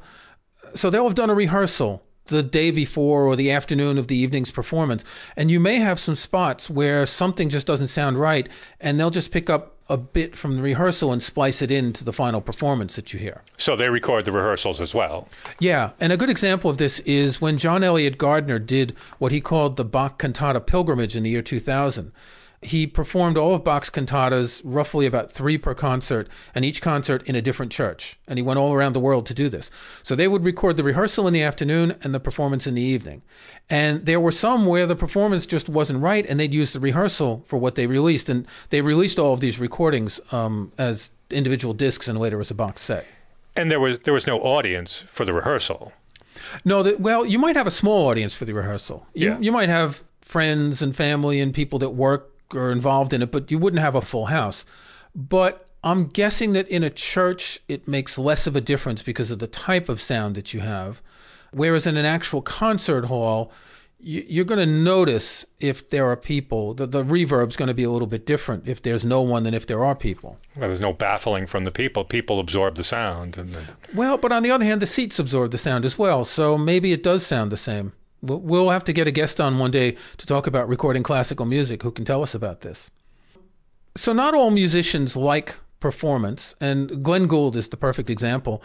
so 0.73 0.89
they'll 0.89 1.05
have 1.05 1.13
done 1.13 1.29
a 1.29 1.35
rehearsal 1.35 2.01
the 2.27 2.43
day 2.43 2.71
before 2.71 3.25
or 3.25 3.35
the 3.35 3.51
afternoon 3.51 3.97
of 3.97 4.07
the 4.07 4.15
evening's 4.15 4.51
performance, 4.51 5.03
and 5.35 5.51
you 5.51 5.59
may 5.59 5.75
have 5.75 5.99
some 5.99 6.15
spots 6.15 6.69
where 6.69 7.05
something 7.05 7.49
just 7.49 7.67
doesn't 7.67 7.87
sound 7.87 8.19
right, 8.19 8.47
and 8.79 8.99
they'll 8.99 9.09
just 9.09 9.31
pick 9.31 9.49
up 9.49 9.73
a 9.89 9.97
bit 9.97 10.35
from 10.35 10.55
the 10.57 10.61
rehearsal 10.61 11.13
and 11.13 11.21
splice 11.21 11.61
it 11.61 11.71
into 11.71 12.03
the 12.03 12.11
final 12.11 12.41
performance 12.41 12.95
that 12.97 13.13
you 13.13 13.19
hear. 13.19 13.43
So 13.57 13.75
they 13.75 13.89
record 13.89 14.25
the 14.25 14.31
rehearsals 14.31 14.81
as 14.81 14.93
well. 14.93 15.29
Yeah, 15.59 15.91
and 15.99 16.11
a 16.11 16.17
good 16.17 16.29
example 16.29 16.69
of 16.69 16.77
this 16.77 16.99
is 17.01 17.39
when 17.39 17.57
John 17.57 17.83
Eliot 17.83 18.17
Gardiner 18.17 18.59
did 18.59 18.95
what 19.17 19.31
he 19.31 19.39
called 19.39 19.77
the 19.77 19.85
Bach 19.85 20.19
Cantata 20.19 20.59
Pilgrimage 20.59 21.15
in 21.15 21.23
the 21.23 21.29
year 21.29 21.41
2000 21.41 22.11
he 22.61 22.87
performed 22.87 23.37
all 23.37 23.53
of 23.53 23.63
Bach's 23.63 23.89
cantatas, 23.89 24.61
roughly 24.63 25.05
about 25.05 25.31
three 25.31 25.57
per 25.57 25.75
concert, 25.75 26.27
and 26.55 26.65
each 26.65 26.81
concert 26.81 27.27
in 27.29 27.35
a 27.35 27.41
different 27.41 27.71
church. 27.71 28.17
And 28.27 28.39
he 28.39 28.43
went 28.43 28.57
all 28.59 28.73
around 28.73 28.93
the 28.93 28.99
world 28.99 29.25
to 29.27 29.33
do 29.33 29.47
this. 29.47 29.69
So 30.01 30.15
they 30.15 30.27
would 30.27 30.43
record 30.43 30.75
the 30.75 30.83
rehearsal 30.83 31.27
in 31.27 31.33
the 31.33 31.43
afternoon 31.43 31.95
and 32.03 32.13
the 32.15 32.19
performance 32.19 32.65
in 32.65 32.73
the 32.73 32.81
evening. 32.81 33.21
And 33.69 34.05
there 34.05 34.19
were 34.19 34.31
some 34.31 34.65
where 34.65 34.87
the 34.87 34.95
performance 34.95 35.45
just 35.45 35.69
wasn't 35.69 36.01
right, 36.01 36.25
and 36.25 36.39
they'd 36.39 36.53
use 36.53 36.73
the 36.73 36.79
rehearsal 36.79 37.43
for 37.45 37.57
what 37.57 37.75
they 37.75 37.85
released. 37.85 38.27
And 38.29 38.47
they 38.69 38.81
released 38.81 39.19
all 39.19 39.33
of 39.33 39.39
these 39.39 39.59
recordings 39.59 40.19
um, 40.33 40.71
as 40.77 41.11
individual 41.29 41.73
discs 41.73 42.07
and 42.07 42.17
later 42.17 42.39
as 42.39 42.49
a 42.49 42.55
box 42.55 42.81
set. 42.81 43.05
And 43.55 43.69
there 43.69 43.79
was 43.79 43.99
there 43.99 44.13
was 44.13 44.25
no 44.27 44.39
audience 44.39 44.97
for 44.97 45.25
the 45.25 45.33
rehearsal. 45.33 45.93
No, 46.63 46.83
the, 46.83 46.95
well, 46.97 47.25
you 47.25 47.39
might 47.39 47.55
have 47.55 47.67
a 47.67 47.71
small 47.71 48.07
audience 48.07 48.35
for 48.35 48.45
the 48.45 48.53
rehearsal. 48.53 49.05
You, 49.13 49.29
Yeah. 49.29 49.39
you 49.39 49.51
might 49.51 49.69
have 49.69 50.03
friends 50.21 50.81
and 50.81 50.95
family 50.95 51.39
and 51.41 51.53
people 51.53 51.79
that 51.79 51.89
work 51.89 52.31
or 52.53 52.71
involved 52.71 53.13
in 53.13 53.21
it, 53.21 53.31
but 53.31 53.51
you 53.51 53.57
wouldn't 53.57 53.81
have 53.81 53.95
a 53.95 54.01
full 54.01 54.27
house. 54.27 54.65
But 55.15 55.67
I'm 55.83 56.05
guessing 56.05 56.53
that 56.53 56.67
in 56.69 56.83
a 56.83 56.89
church, 56.89 57.59
it 57.67 57.87
makes 57.87 58.17
less 58.17 58.47
of 58.47 58.55
a 58.55 58.61
difference 58.61 59.01
because 59.01 59.31
of 59.31 59.39
the 59.39 59.47
type 59.47 59.89
of 59.89 60.01
sound 60.01 60.35
that 60.35 60.53
you 60.53 60.59
have. 60.61 61.01
Whereas 61.51 61.87
in 61.87 61.97
an 61.97 62.05
actual 62.05 62.41
concert 62.41 63.05
hall, 63.05 63.51
you- 63.99 64.25
you're 64.27 64.45
going 64.45 64.59
to 64.59 64.71
notice 64.73 65.45
if 65.59 65.89
there 65.89 66.05
are 66.05 66.15
people. 66.17 66.73
The, 66.73 66.85
the 66.85 67.03
reverb's 67.03 67.55
going 67.55 67.67
to 67.69 67.73
be 67.73 67.83
a 67.83 67.89
little 67.89 68.07
bit 68.07 68.25
different 68.25 68.67
if 68.67 68.81
there's 68.81 69.03
no 69.03 69.21
one 69.21 69.43
than 69.43 69.53
if 69.53 69.65
there 69.65 69.83
are 69.83 69.95
people. 69.95 70.37
There 70.55 70.69
was 70.69 70.79
no 70.81 70.93
baffling 70.93 71.47
from 71.47 71.63
the 71.63 71.71
people. 71.71 72.03
People 72.03 72.39
absorb 72.39 72.75
the 72.75 72.83
sound, 72.83 73.37
and 73.37 73.53
then, 73.53 73.67
Well, 73.95 74.17
but 74.17 74.31
on 74.31 74.43
the 74.43 74.51
other 74.51 74.65
hand, 74.65 74.81
the 74.81 74.87
seats 74.87 75.17
absorb 75.19 75.51
the 75.51 75.57
sound 75.57 75.83
as 75.85 75.97
well, 75.97 76.25
so 76.25 76.57
maybe 76.57 76.91
it 76.91 77.01
does 77.01 77.25
sound 77.25 77.51
the 77.51 77.57
same. 77.57 77.93
We'll- 78.21 78.69
have 78.69 78.83
to 78.85 78.93
get 78.93 79.07
a 79.07 79.11
guest 79.11 79.39
on 79.39 79.59
one 79.59 79.71
day 79.71 79.95
to 80.17 80.25
talk 80.25 80.47
about 80.47 80.67
recording 80.67 81.03
classical 81.03 81.45
music 81.45 81.83
who 81.83 81.91
can 81.91 82.05
tell 82.05 82.23
us 82.23 82.33
about 82.33 82.61
this. 82.61 82.89
So, 83.95 84.13
not 84.13 84.33
all 84.33 84.51
musicians 84.51 85.15
like 85.15 85.55
performance, 85.79 86.55
and 86.59 87.03
Glenn 87.03 87.27
Gould 87.27 87.55
is 87.55 87.69
the 87.69 87.77
perfect 87.77 88.09
example. 88.09 88.61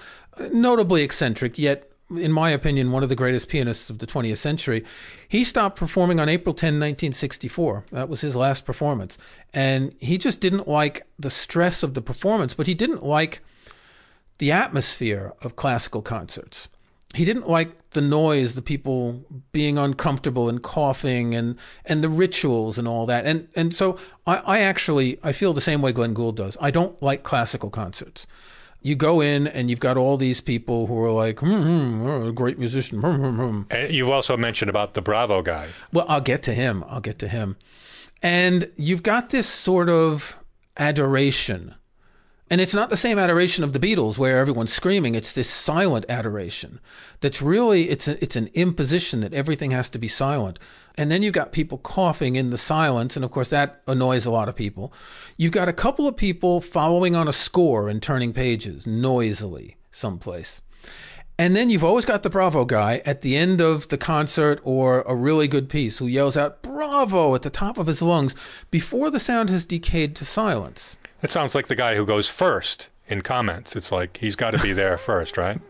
Notably 0.53 1.03
eccentric, 1.03 1.59
yet, 1.59 1.91
in 2.11 2.33
my 2.33 2.51
opinion, 2.51 2.93
one 2.93 3.03
of 3.03 3.09
the 3.09 3.17
greatest 3.17 3.49
pianists 3.49 3.91
of 3.91 3.99
the 3.99 4.07
20th 4.07 4.39
century. 4.39 4.85
He 5.29 5.45
stopped 5.45 5.79
performing 5.79 6.21
on 6.21 6.29
April 6.29 6.55
10, 6.55 6.75
1964. 6.75 7.85
That 7.93 8.09
was 8.09 8.21
his 8.21 8.37
last 8.37 8.65
performance. 8.65 9.17
And 9.55 9.95
he 10.01 10.19
just 10.19 10.41
didn't 10.41 10.69
like 10.69 11.07
the 11.19 11.31
stress 11.31 11.83
of 11.83 11.95
the 11.95 12.03
performance, 12.03 12.55
but 12.55 12.67
he 12.67 12.75
didn't 12.75 13.05
like 13.05 13.41
the 14.39 14.53
atmosphere 14.53 15.33
of 15.43 15.57
classical 15.57 16.03
concerts. 16.03 16.69
He 17.15 17.25
didn't 17.25 17.49
like 17.49 17.91
the 17.91 18.01
noise, 18.01 18.55
the 18.55 18.63
people 18.63 19.23
being 19.53 19.77
uncomfortable 19.77 20.49
and 20.49 20.63
coughing 20.63 21.35
and, 21.35 21.57
and 21.85 22.03
the 22.03 22.09
rituals 22.09 22.79
and 22.79 22.89
all 22.89 23.07
that. 23.07 23.27
And 23.27 23.49
and 23.55 23.75
so 23.75 23.99
I, 24.27 24.39
I 24.39 24.59
actually 24.61 25.19
I 25.23 25.33
feel 25.33 25.53
the 25.53 25.61
same 25.61 25.83
way 25.83 25.93
Glenn 25.93 26.15
Gould 26.15 26.37
does. 26.37 26.57
I 26.61 26.71
don't 26.71 27.01
like 27.03 27.23
classical 27.23 27.71
concerts. 27.71 28.27
You 28.81 28.97
go 28.97 29.21
in 29.21 29.47
and 29.47 29.71
you've 29.71 29.79
got 29.81 29.97
all 29.97 30.17
these 30.17 30.41
people 30.41 30.89
who 30.89 30.99
are 31.05 31.13
like, 31.13 31.39
hmm, 31.39 31.63
hmm, 31.63 32.07
oh, 32.07 32.29
a 32.29 32.33
great 32.33 32.59
musician. 32.59 33.01
Hmm, 33.01 33.63
hmm. 33.63 33.91
you've 33.91 34.09
also 34.09 34.37
mentioned 34.37 34.71
about 34.71 34.95
the 34.95 35.03
Bravo 35.03 35.41
guy. 35.41 35.69
Well, 35.93 36.05
I'll 36.09 36.21
get 36.21 36.43
to 36.45 36.55
him. 36.55 36.83
I'll 36.89 37.01
get 37.01 37.19
to 37.21 37.29
him. 37.29 37.57
And 38.23 38.71
you've 38.77 39.03
got 39.03 39.31
this 39.31 39.49
sort 39.49 39.89
of 39.89 40.37
adoration. 40.77 41.75
And 42.53 42.61
it's 42.61 42.75
not 42.75 42.91
the 42.91 42.99
same 42.99 43.19
adoration 43.19 43.65
of 43.65 43.73
the 43.73 43.79
Beatles 43.79 44.19
where 44.19 44.39
everyone's 44.39 44.75
screaming. 44.75 45.15
It's 45.15 45.33
this 45.33 45.49
silent 45.49 46.05
adoration 46.11 46.81
that's 47.21 47.41
really 47.41 47.89
it's 47.89 48.07
a, 48.07 48.23
it's 48.23 48.37
an 48.37 48.51
imposition 48.53 49.21
that 49.21 49.33
everything 49.33 49.71
has 49.71 49.89
to 49.89 49.99
be 49.99 50.07
silent. 50.07 50.59
And 50.95 51.11
then 51.11 51.23
you've 51.23 51.33
got 51.33 51.53
people 51.53 51.79
coughing 51.79 52.37
in 52.37 52.51
the 52.51 52.59
silence, 52.59 53.17
and 53.17 53.25
of 53.25 53.31
course 53.31 53.49
that 53.49 53.81
annoys 53.87 54.27
a 54.27 54.31
lot 54.31 54.51
of 54.51 54.55
people. 54.55 54.93
You've 55.39 55.53
got 55.53 55.71
a 55.71 55.73
couple 55.73 56.07
of 56.07 56.15
people 56.15 56.61
following 56.61 57.15
on 57.15 57.27
a 57.27 57.33
score 57.33 57.89
and 57.89 58.03
turning 58.03 58.35
pages 58.35 58.87
noisily 58.87 59.79
someplace. 59.91 60.61
And 61.39 61.57
then 61.57 61.71
you've 61.71 61.83
always 61.83 62.05
got 62.05 62.23
the 62.23 62.29
Bravo 62.29 62.67
guy 62.67 63.01
at 63.07 63.23
the 63.23 63.35
end 63.35 63.63
of 63.63 63.89
the 63.89 63.97
concert 63.97 64.61
or 64.63 65.01
a 65.07 65.17
really 65.17 65.49
good 65.49 65.71
piece 65.71 65.97
who 65.97 66.07
yells 66.07 66.37
out 66.37 66.61
Bravo 66.61 67.35
at 67.35 67.41
the 67.41 67.49
top 67.49 67.79
of 67.79 67.87
his 67.87 68.03
lungs 68.03 68.35
before 68.71 69.09
the 69.09 69.19
sound 69.19 69.49
has 69.49 69.65
decayed 69.65 70.15
to 70.17 70.27
silence. 70.27 70.99
It 71.23 71.31
sounds 71.31 71.55
like 71.55 71.69
the 71.69 71.75
guy 71.75 71.95
who 71.95 72.05
goes 72.05 72.29
first 72.29 72.89
in 73.07 73.23
comments. 73.23 73.77
It's 73.77 73.93
like 73.93 74.17
he's 74.19 74.37
got 74.37 74.53
to 74.53 74.59
be 74.59 74.73
there 74.73 74.97
first, 75.11 75.37
right? 75.37 75.61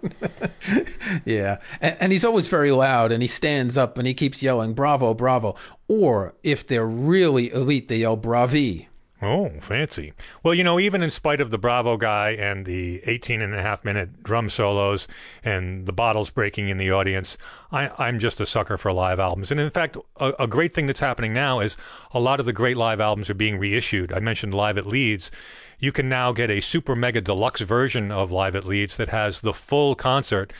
Yeah. 1.24 1.58
And, 1.80 1.96
and 2.00 2.12
he's 2.12 2.24
always 2.24 2.48
very 2.48 2.70
loud 2.72 3.12
and 3.12 3.22
he 3.22 3.28
stands 3.28 3.76
up 3.76 3.98
and 3.98 4.06
he 4.06 4.14
keeps 4.14 4.42
yelling 4.42 4.74
Bravo, 4.74 5.14
Bravo. 5.14 5.56
Or 5.88 6.34
if 6.42 6.66
they're 6.66 6.86
really 6.86 7.52
elite, 7.52 7.88
they 7.88 7.98
yell 7.98 8.16
Bravi. 8.16 8.88
Oh, 9.24 9.50
fancy. 9.60 10.12
Well, 10.42 10.52
you 10.52 10.64
know, 10.64 10.80
even 10.80 11.00
in 11.00 11.12
spite 11.12 11.40
of 11.40 11.52
the 11.52 11.58
Bravo 11.58 11.96
guy 11.96 12.30
and 12.30 12.66
the 12.66 13.00
18 13.04 13.40
and 13.40 13.54
a 13.54 13.62
half 13.62 13.84
minute 13.84 14.24
drum 14.24 14.48
solos 14.48 15.06
and 15.44 15.86
the 15.86 15.92
bottles 15.92 16.30
breaking 16.30 16.68
in 16.68 16.76
the 16.76 16.90
audience, 16.90 17.38
I, 17.70 17.90
I'm 17.98 18.18
just 18.18 18.40
a 18.40 18.46
sucker 18.46 18.76
for 18.76 18.92
live 18.92 19.20
albums. 19.20 19.52
And 19.52 19.60
in 19.60 19.70
fact, 19.70 19.96
a, 20.18 20.32
a 20.40 20.46
great 20.48 20.74
thing 20.74 20.86
that's 20.86 20.98
happening 20.98 21.32
now 21.32 21.60
is 21.60 21.76
a 22.10 22.18
lot 22.18 22.40
of 22.40 22.46
the 22.46 22.52
great 22.52 22.76
live 22.76 23.00
albums 23.00 23.30
are 23.30 23.34
being 23.34 23.58
reissued. 23.58 24.12
I 24.12 24.18
mentioned 24.18 24.54
Live 24.54 24.76
at 24.76 24.86
Leeds. 24.86 25.30
You 25.78 25.92
can 25.92 26.08
now 26.08 26.32
get 26.32 26.50
a 26.50 26.60
super 26.60 26.96
mega 26.96 27.20
deluxe 27.20 27.60
version 27.60 28.10
of 28.10 28.32
Live 28.32 28.56
at 28.56 28.64
Leeds 28.64 28.96
that 28.96 29.08
has 29.10 29.40
the 29.40 29.52
full 29.52 29.94
concert 29.94 30.52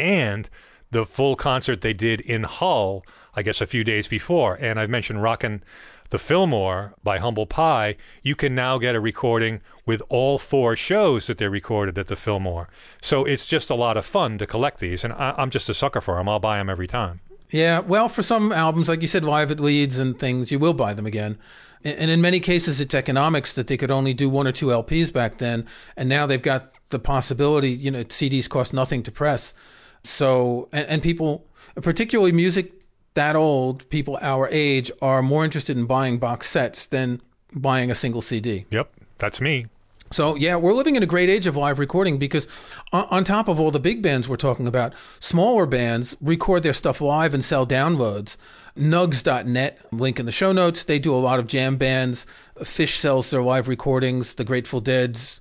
and 0.00 0.50
the 0.90 1.04
full 1.04 1.36
concert 1.36 1.80
they 1.80 1.92
did 1.92 2.20
in 2.20 2.42
Hull, 2.42 3.04
I 3.34 3.42
guess 3.42 3.60
a 3.60 3.66
few 3.66 3.84
days 3.84 4.08
before. 4.08 4.54
And 4.54 4.78
I've 4.78 4.90
mentioned 4.90 5.22
Rockin' 5.22 5.62
the 6.10 6.18
Fillmore 6.18 6.94
by 7.04 7.18
Humble 7.18 7.46
Pie. 7.46 7.96
You 8.22 8.34
can 8.34 8.54
now 8.54 8.78
get 8.78 8.96
a 8.96 9.00
recording 9.00 9.60
with 9.86 10.02
all 10.08 10.38
four 10.38 10.74
shows 10.74 11.28
that 11.28 11.38
they 11.38 11.48
recorded 11.48 11.96
at 11.96 12.08
the 12.08 12.16
Fillmore. 12.16 12.68
So 13.00 13.24
it's 13.24 13.46
just 13.46 13.70
a 13.70 13.76
lot 13.76 13.96
of 13.96 14.04
fun 14.04 14.38
to 14.38 14.46
collect 14.46 14.80
these. 14.80 15.04
And 15.04 15.12
I, 15.12 15.34
I'm 15.38 15.50
just 15.50 15.68
a 15.68 15.74
sucker 15.74 16.00
for 16.00 16.16
them. 16.16 16.28
I'll 16.28 16.40
buy 16.40 16.58
them 16.58 16.68
every 16.68 16.88
time. 16.88 17.20
Yeah, 17.50 17.80
well, 17.80 18.08
for 18.08 18.22
some 18.22 18.52
albums, 18.52 18.88
like 18.88 19.02
you 19.02 19.08
said, 19.08 19.24
live 19.24 19.50
at 19.50 19.58
Leeds 19.58 19.98
and 19.98 20.18
things, 20.18 20.52
you 20.52 20.58
will 20.58 20.74
buy 20.74 20.94
them 20.94 21.06
again. 21.06 21.38
And 21.82 22.10
in 22.10 22.20
many 22.20 22.40
cases, 22.40 22.80
it's 22.80 22.94
economics 22.94 23.54
that 23.54 23.66
they 23.66 23.76
could 23.76 23.90
only 23.90 24.12
do 24.12 24.28
one 24.28 24.46
or 24.46 24.52
two 24.52 24.66
LPs 24.66 25.12
back 25.12 25.38
then, 25.38 25.66
and 25.96 26.08
now 26.10 26.26
they've 26.26 26.40
got 26.40 26.72
the 26.90 26.98
possibility. 26.98 27.70
You 27.70 27.90
know, 27.90 28.04
CDs 28.04 28.48
cost 28.48 28.74
nothing 28.74 29.02
to 29.04 29.10
press, 29.10 29.54
so 30.04 30.68
and, 30.72 30.88
and 30.88 31.02
people, 31.02 31.46
particularly 31.82 32.32
music 32.32 32.72
that 33.14 33.36
old, 33.36 33.88
people 33.90 34.18
our 34.20 34.48
age, 34.50 34.90
are 35.02 35.22
more 35.22 35.44
interested 35.44 35.76
in 35.76 35.86
buying 35.86 36.18
box 36.18 36.48
sets 36.48 36.86
than 36.86 37.20
buying 37.52 37.90
a 37.90 37.94
single 37.94 38.22
CD. 38.22 38.66
Yep, 38.70 38.92
that's 39.18 39.40
me. 39.40 39.66
So 40.12 40.34
yeah, 40.34 40.56
we're 40.56 40.72
living 40.72 40.96
in 40.96 41.04
a 41.04 41.06
great 41.06 41.28
age 41.28 41.46
of 41.46 41.56
live 41.56 41.78
recording 41.78 42.18
because 42.18 42.48
on, 42.92 43.06
on 43.10 43.24
top 43.24 43.46
of 43.46 43.60
all 43.60 43.70
the 43.70 43.78
big 43.78 44.02
bands 44.02 44.28
we're 44.28 44.36
talking 44.36 44.66
about, 44.66 44.92
smaller 45.20 45.66
bands 45.66 46.16
record 46.20 46.64
their 46.64 46.72
stuff 46.72 47.00
live 47.00 47.32
and 47.32 47.44
sell 47.44 47.66
downloads. 47.66 48.36
Nugs.net, 48.76 49.92
link 49.92 50.18
in 50.18 50.26
the 50.26 50.32
show 50.32 50.52
notes. 50.52 50.84
They 50.84 50.98
do 50.98 51.14
a 51.14 51.18
lot 51.18 51.38
of 51.38 51.46
jam 51.46 51.76
bands. 51.76 52.26
Phish 52.58 52.96
sells 52.96 53.30
their 53.30 53.42
live 53.42 53.68
recordings. 53.68 54.34
The 54.34 54.44
Grateful 54.44 54.80
Dead's 54.80 55.39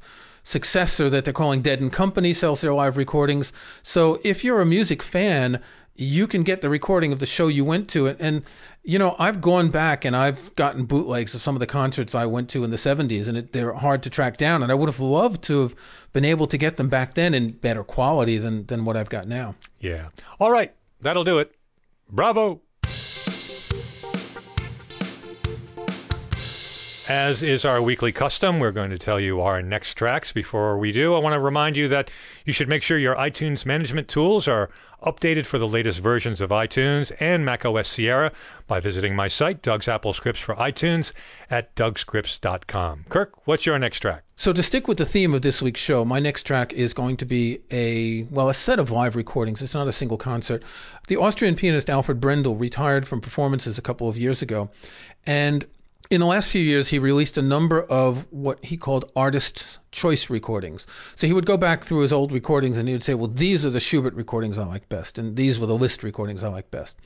successor 0.49 1.12
that 1.12 1.25
they're 1.25 1.33
calling 1.33 1.62
Dead 1.62 1.79
and 1.79 1.93
Company 1.93 2.33
sells 2.33 2.62
their 2.62 2.73
live 2.73 2.97
recordings. 2.97 3.53
So 3.83 4.19
if 4.23 4.43
you're 4.43 4.62
a 4.62 4.65
music 4.65 5.03
fan, 5.03 5.62
you 5.93 6.25
can 6.25 6.41
get 6.41 6.62
the 6.62 6.69
recording 6.69 7.13
of 7.13 7.19
the 7.19 7.27
show 7.27 7.47
you 7.47 7.63
went 7.63 7.88
to. 7.89 8.07
And, 8.07 8.41
you 8.83 8.97
know, 8.97 9.15
I've 9.19 9.41
gone 9.41 9.69
back 9.69 10.05
and 10.05 10.15
I've 10.15 10.55
gotten 10.55 10.85
bootlegs 10.85 11.35
of 11.35 11.43
some 11.43 11.55
of 11.55 11.59
the 11.59 11.67
concerts 11.67 12.15
I 12.15 12.25
went 12.25 12.49
to 12.49 12.63
in 12.63 12.71
the 12.71 12.77
70s, 12.77 13.27
and 13.27 13.38
it, 13.38 13.53
they're 13.53 13.73
hard 13.73 14.01
to 14.03 14.09
track 14.09 14.38
down. 14.38 14.63
And 14.63 14.71
I 14.71 14.75
would 14.75 14.89
have 14.89 14.99
loved 14.99 15.43
to 15.43 15.62
have 15.62 15.75
been 16.13 16.25
able 16.25 16.47
to 16.47 16.57
get 16.57 16.77
them 16.77 16.89
back 16.89 17.13
then 17.13 17.35
in 17.35 17.51
better 17.51 17.83
quality 17.83 18.38
than, 18.38 18.65
than 18.65 18.85
what 18.85 18.97
I've 18.97 19.09
got 19.09 19.27
now. 19.27 19.53
Yeah. 19.77 20.07
All 20.39 20.51
right, 20.51 20.73
that'll 20.99 21.23
do 21.23 21.38
it. 21.38 21.53
Bravo. 22.09 22.62
As 27.09 27.41
is 27.41 27.65
our 27.65 27.81
weekly 27.81 28.11
custom, 28.11 28.59
we're 28.59 28.71
going 28.71 28.91
to 28.91 28.97
tell 28.99 29.19
you 29.19 29.41
our 29.41 29.63
next 29.63 29.95
tracks. 29.95 30.31
Before 30.31 30.77
we 30.77 30.91
do, 30.91 31.15
I 31.15 31.17
want 31.17 31.33
to 31.33 31.39
remind 31.39 31.75
you 31.75 31.87
that 31.87 32.11
you 32.45 32.53
should 32.53 32.69
make 32.69 32.83
sure 32.83 32.99
your 32.99 33.15
iTunes 33.15 33.65
management 33.65 34.07
tools 34.07 34.47
are 34.47 34.69
updated 35.01 35.47
for 35.47 35.57
the 35.57 35.67
latest 35.67 36.01
versions 36.01 36.39
of 36.39 36.51
iTunes 36.51 37.11
and 37.19 37.43
macOS 37.43 37.87
Sierra 37.87 38.31
by 38.67 38.79
visiting 38.79 39.15
my 39.15 39.27
site, 39.27 39.63
Doug's 39.63 39.87
AppleScripts 39.87 40.37
for 40.37 40.53
iTunes, 40.53 41.11
at 41.49 41.73
dougscripts.com. 41.73 43.05
Kirk, 43.09 43.47
what's 43.47 43.65
your 43.65 43.79
next 43.79 44.01
track? 44.01 44.21
So 44.35 44.53
to 44.53 44.61
stick 44.61 44.87
with 44.87 44.99
the 44.99 45.05
theme 45.05 45.33
of 45.33 45.41
this 45.41 45.63
week's 45.63 45.81
show, 45.81 46.05
my 46.05 46.19
next 46.19 46.43
track 46.43 46.73
is 46.73 46.93
going 46.93 47.17
to 47.17 47.25
be 47.25 47.61
a 47.71 48.27
well, 48.29 48.49
a 48.49 48.53
set 48.53 48.77
of 48.77 48.91
live 48.91 49.15
recordings. 49.15 49.63
It's 49.63 49.73
not 49.73 49.87
a 49.87 49.91
single 49.91 50.17
concert. 50.17 50.61
The 51.07 51.17
Austrian 51.17 51.55
pianist 51.55 51.89
Alfred 51.89 52.19
Brendel 52.19 52.55
retired 52.55 53.07
from 53.07 53.19
performances 53.19 53.79
a 53.79 53.81
couple 53.81 54.07
of 54.07 54.15
years 54.15 54.43
ago, 54.43 54.69
and 55.25 55.65
in 56.09 56.21
the 56.21 56.25
last 56.25 56.49
few 56.49 56.61
years, 56.61 56.87
he 56.87 56.97
released 56.97 57.37
a 57.37 57.41
number 57.41 57.83
of 57.83 58.25
what 58.31 58.63
he 58.65 58.77
called 58.77 59.11
artist's 59.15 59.79
choice 59.91 60.29
recordings. 60.29 60.87
So 61.15 61.27
he 61.27 61.33
would 61.33 61.45
go 61.45 61.55
back 61.55 61.83
through 61.83 61.99
his 61.99 62.11
old 62.11 62.31
recordings 62.31 62.77
and 62.77 62.87
he 62.87 62.93
would 62.95 63.03
say, 63.03 63.13
well, 63.13 63.27
these 63.27 63.63
are 63.63 63.69
the 63.69 63.79
Schubert 63.79 64.15
recordings 64.15 64.57
I 64.57 64.65
like 64.65 64.89
best, 64.89 65.19
and 65.19 65.35
these 65.35 65.59
were 65.59 65.67
the 65.67 65.77
Liszt 65.77 66.01
recordings 66.01 66.43
I 66.43 66.49
like 66.49 66.71
best. 66.71 66.97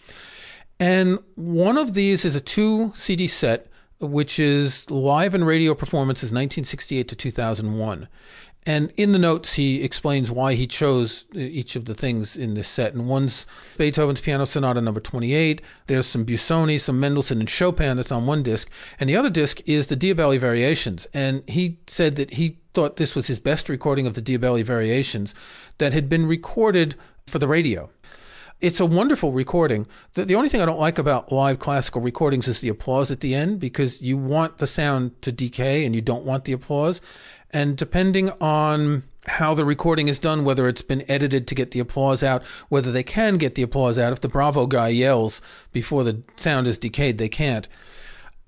And 0.79 1.19
one 1.35 1.77
of 1.77 1.93
these 1.93 2.23
is 2.23 2.35
a 2.35 2.41
two 2.41 2.93
CD 2.95 3.27
set, 3.27 3.67
which 3.99 4.39
is 4.39 4.89
live 4.89 5.35
and 5.35 5.45
radio 5.45 5.73
performances 5.73 6.31
1968 6.31 7.07
to 7.09 7.15
2001. 7.15 8.07
And 8.65 8.93
in 8.95 9.11
the 9.11 9.19
notes, 9.19 9.53
he 9.53 9.83
explains 9.83 10.31
why 10.31 10.53
he 10.53 10.67
chose 10.67 11.25
uh, 11.35 11.39
each 11.39 11.75
of 11.75 11.85
the 11.85 11.93
things 11.93 12.37
in 12.37 12.53
this 12.53 12.67
set. 12.67 12.93
And 12.93 13.09
one's 13.09 13.45
Beethoven's 13.77 14.21
Piano 14.21 14.45
Sonata 14.45 14.79
number 14.79 15.01
28. 15.01 15.61
There's 15.87 16.07
some 16.07 16.25
Busoni, 16.25 16.79
some 16.79 16.99
Mendelssohn, 16.99 17.39
and 17.39 17.49
Chopin 17.49 17.97
that's 17.97 18.11
on 18.11 18.25
one 18.25 18.41
disc. 18.41 18.69
And 18.99 19.09
the 19.09 19.17
other 19.17 19.29
disc 19.29 19.59
is 19.65 19.87
the 19.87 19.97
Diabelli 19.97 20.39
Variations. 20.39 21.07
And 21.13 21.43
he 21.49 21.79
said 21.87 22.15
that 22.15 22.35
he 22.35 22.59
thought 22.73 22.95
this 22.95 23.15
was 23.15 23.27
his 23.27 23.39
best 23.39 23.67
recording 23.67 24.07
of 24.07 24.13
the 24.13 24.21
Diabelli 24.21 24.63
Variations 24.63 25.35
that 25.77 25.93
had 25.93 26.07
been 26.07 26.25
recorded 26.25 26.95
for 27.27 27.39
the 27.39 27.47
radio. 27.47 27.89
It's 28.61 28.79
a 28.79 28.85
wonderful 28.85 29.33
recording. 29.33 29.87
The, 30.13 30.23
the 30.23 30.35
only 30.35 30.47
thing 30.47 30.61
I 30.61 30.65
don't 30.65 30.79
like 30.79 30.97
about 30.97 31.33
live 31.33 31.59
classical 31.59 32.01
recordings 32.01 32.47
is 32.47 32.61
the 32.61 32.69
applause 32.69 33.11
at 33.11 33.19
the 33.19 33.35
end 33.35 33.59
because 33.59 34.01
you 34.01 34.15
want 34.15 34.59
the 34.59 34.67
sound 34.67 35.21
to 35.23 35.33
decay 35.33 35.85
and 35.85 35.93
you 35.93 36.01
don't 36.01 36.23
want 36.23 36.45
the 36.45 36.53
applause. 36.53 37.01
And 37.53 37.77
depending 37.77 38.31
on 38.41 39.03
how 39.27 39.53
the 39.53 39.63
recording 39.63 40.07
is 40.07 40.19
done, 40.19 40.43
whether 40.43 40.67
it's 40.67 40.81
been 40.81 41.09
edited 41.09 41.47
to 41.47 41.55
get 41.55 41.71
the 41.71 41.79
applause 41.79 42.23
out, 42.23 42.43
whether 42.69 42.91
they 42.91 43.03
can 43.03 43.37
get 43.37 43.55
the 43.55 43.61
applause 43.61 43.97
out. 43.97 44.11
If 44.11 44.21
the 44.21 44.27
Bravo 44.27 44.65
guy 44.65 44.89
yells 44.89 45.41
before 45.71 46.03
the 46.03 46.23
sound 46.35 46.67
is 46.67 46.77
decayed, 46.77 47.17
they 47.17 47.29
can't. 47.29 47.67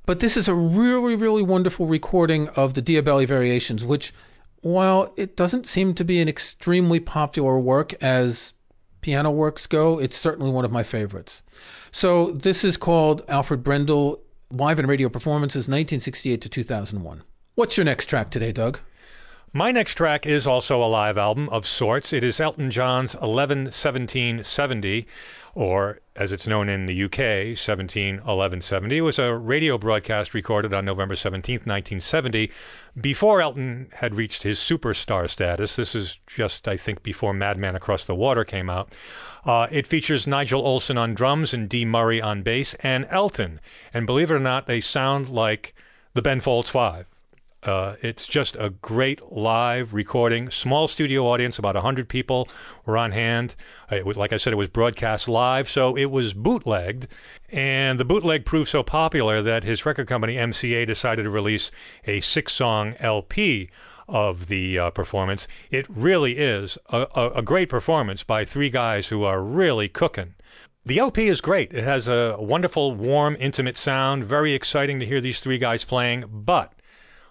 But 0.06 0.20
this 0.20 0.38
is 0.38 0.48
a 0.48 0.54
really, 0.54 1.16
really 1.16 1.42
wonderful 1.42 1.88
recording 1.88 2.50
of 2.50 2.74
the 2.74 2.82
Diabelli 2.82 3.26
Variations, 3.28 3.84
which, 3.84 4.14
while 4.62 5.14
it 5.16 5.36
doesn't 5.36 5.66
seem 5.66 5.94
to 5.96 6.04
be 6.04 6.20
an 6.20 6.28
extremely 6.28 7.00
popular 7.00 7.58
work 7.58 7.94
as 8.04 8.54
piano 9.02 9.32
works 9.32 9.66
go, 9.68 10.00
it's 10.00 10.18
certainly 10.18 10.52
one 10.52 10.66
of 10.66 10.72
my 10.72 10.84
favorites. 10.84 11.42
So 11.92 12.32
this 12.32 12.64
is 12.64 12.76
called 12.76 13.24
Alfred 13.28 13.64
Brendel 13.64 14.22
Live 14.52 14.78
and 14.78 14.88
Radio 14.88 15.10
Performances 15.10 15.68
1968 15.68 16.42
to 16.42 16.50
2001. 16.50 17.24
What's 17.56 17.78
your 17.78 17.86
next 17.86 18.08
track 18.08 18.30
today, 18.30 18.52
Doug? 18.52 18.80
My 19.58 19.72
next 19.72 19.96
track 19.96 20.26
is 20.26 20.46
also 20.46 20.84
a 20.84 20.92
live 20.92 21.18
album 21.18 21.48
of 21.48 21.66
sorts. 21.66 22.12
It 22.12 22.26
is 22.26 22.42
Elton 22.42 22.70
John's 22.70 23.16
11 23.16 23.72
17 23.72 24.44
70, 24.44 25.08
or 25.54 26.02
as 26.14 26.34
it's 26.34 26.46
known 26.46 26.68
in 26.68 26.88
the 26.88 27.04
UK, 27.06 27.58
17 27.58 28.22
11 28.28 28.60
70. 28.60 28.98
It 28.98 29.00
was 29.00 29.18
a 29.18 29.34
radio 29.34 29.78
broadcast 29.78 30.34
recorded 30.34 30.74
on 30.74 30.84
November 30.84 31.16
17, 31.16 31.60
1970, 31.60 32.52
before 33.00 33.42
Elton 33.42 33.88
had 33.94 34.14
reached 34.14 34.44
his 34.44 34.60
superstar 34.60 35.30
status. 35.30 35.78
This 35.78 35.96
is 35.96 36.20
just, 36.28 36.68
I 36.68 36.76
think, 36.76 37.02
before 37.02 37.34
Madman 37.34 37.78
Across 37.78 38.08
the 38.08 38.16
Water 38.16 38.44
came 38.44 38.70
out. 38.70 38.94
Uh, 39.46 39.68
it 39.72 39.88
features 39.88 40.28
Nigel 40.28 40.64
Olsson 40.64 40.98
on 40.98 41.14
drums 41.14 41.54
and 41.54 41.70
Dee 41.70 41.86
Murray 41.86 42.22
on 42.22 42.44
bass 42.44 42.74
and 42.82 43.08
Elton. 43.10 43.62
And 43.94 44.06
believe 44.06 44.32
it 44.32 44.36
or 44.36 44.40
not, 44.40 44.68
they 44.68 44.82
sound 44.82 45.30
like 45.30 45.74
the 46.14 46.22
Ben 46.22 46.42
Folds 46.42 46.70
Five. 46.70 47.08
Uh, 47.66 47.96
it's 48.04 48.28
just 48.28 48.56
a 48.58 48.70
great 48.70 49.32
live 49.32 49.96
recording. 49.96 50.52
Small 50.52 50.88
studio 50.88 51.26
audience, 51.26 51.58
about 51.58 51.74
100 51.74 52.08
people 52.08 52.48
were 52.86 52.96
on 52.96 53.12
hand. 53.12 53.56
It 53.92 54.06
was, 54.06 54.18
like 54.18 54.32
I 54.32 54.38
said, 54.38 54.54
it 54.54 54.58
was 54.58 54.68
broadcast 54.68 55.28
live, 55.28 55.68
so 55.68 55.98
it 55.98 56.12
was 56.12 56.36
bootlegged. 56.36 57.08
And 57.50 58.00
the 58.00 58.06
bootleg 58.06 58.46
proved 58.46 58.70
so 58.70 58.84
popular 58.84 59.42
that 59.42 59.64
his 59.64 59.84
record 59.84 60.08
company, 60.08 60.36
MCA, 60.36 60.86
decided 60.86 61.24
to 61.24 61.30
release 61.32 61.72
a 62.06 62.22
six 62.22 62.54
song 62.54 62.94
LP 63.00 63.70
of 64.08 64.48
the 64.48 64.78
uh, 64.78 64.90
performance. 64.92 65.48
It 65.72 65.88
really 65.90 66.38
is 66.38 66.78
a, 66.90 67.08
a, 67.16 67.30
a 67.38 67.42
great 67.42 67.70
performance 67.70 68.24
by 68.24 68.46
three 68.46 68.70
guys 68.70 69.10
who 69.10 69.24
are 69.24 69.42
really 69.42 69.90
cooking. 69.90 70.36
The 70.86 71.00
LP 71.00 71.30
is 71.30 71.42
great. 71.42 71.74
It 71.74 71.84
has 71.84 72.08
a 72.08 72.38
wonderful, 72.40 72.94
warm, 72.94 73.36
intimate 73.40 73.76
sound. 73.76 74.24
Very 74.24 74.54
exciting 74.54 75.00
to 75.00 75.06
hear 75.08 75.20
these 75.20 75.40
three 75.40 75.58
guys 75.58 75.84
playing. 75.84 76.26
But 76.30 76.74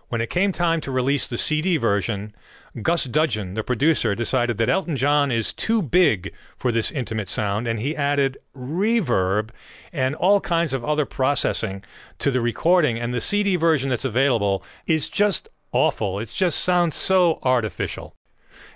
when 0.09 0.21
it 0.21 0.31
came 0.31 0.53
time 0.53 0.81
to 0.83 0.91
release 0.91 1.27
the 1.27 1.39
CD 1.39 1.77
version, 1.77 2.35
Gus 2.83 3.05
Dudgeon, 3.05 3.55
the 3.55 3.63
producer, 3.63 4.15
decided 4.15 4.59
that 4.59 4.69
Elton 4.69 4.97
John 4.97 5.31
is 5.31 5.53
too 5.53 5.81
big 5.81 6.35
for 6.57 6.73
this 6.73 6.91
intimate 6.91 7.29
sound, 7.29 7.67
and 7.67 7.79
he 7.79 7.95
added 7.95 8.39
reverb 8.55 9.51
and 9.93 10.15
all 10.17 10.41
kinds 10.41 10.73
of 10.73 10.85
other 10.85 11.07
processing 11.07 11.85
to 12.19 12.31
the 12.31 12.41
recording. 12.41 12.99
And 12.99 13.15
the 13.15 13.21
CD 13.21 13.57
version 13.57 13.91
that's 13.91 14.05
available 14.05 14.65
is 14.87 15.09
just 15.09 15.49
awful. 15.73 16.19
It 16.19 16.29
just 16.29 16.59
sounds 16.61 16.97
so 16.97 17.39
artificial. 17.43 18.15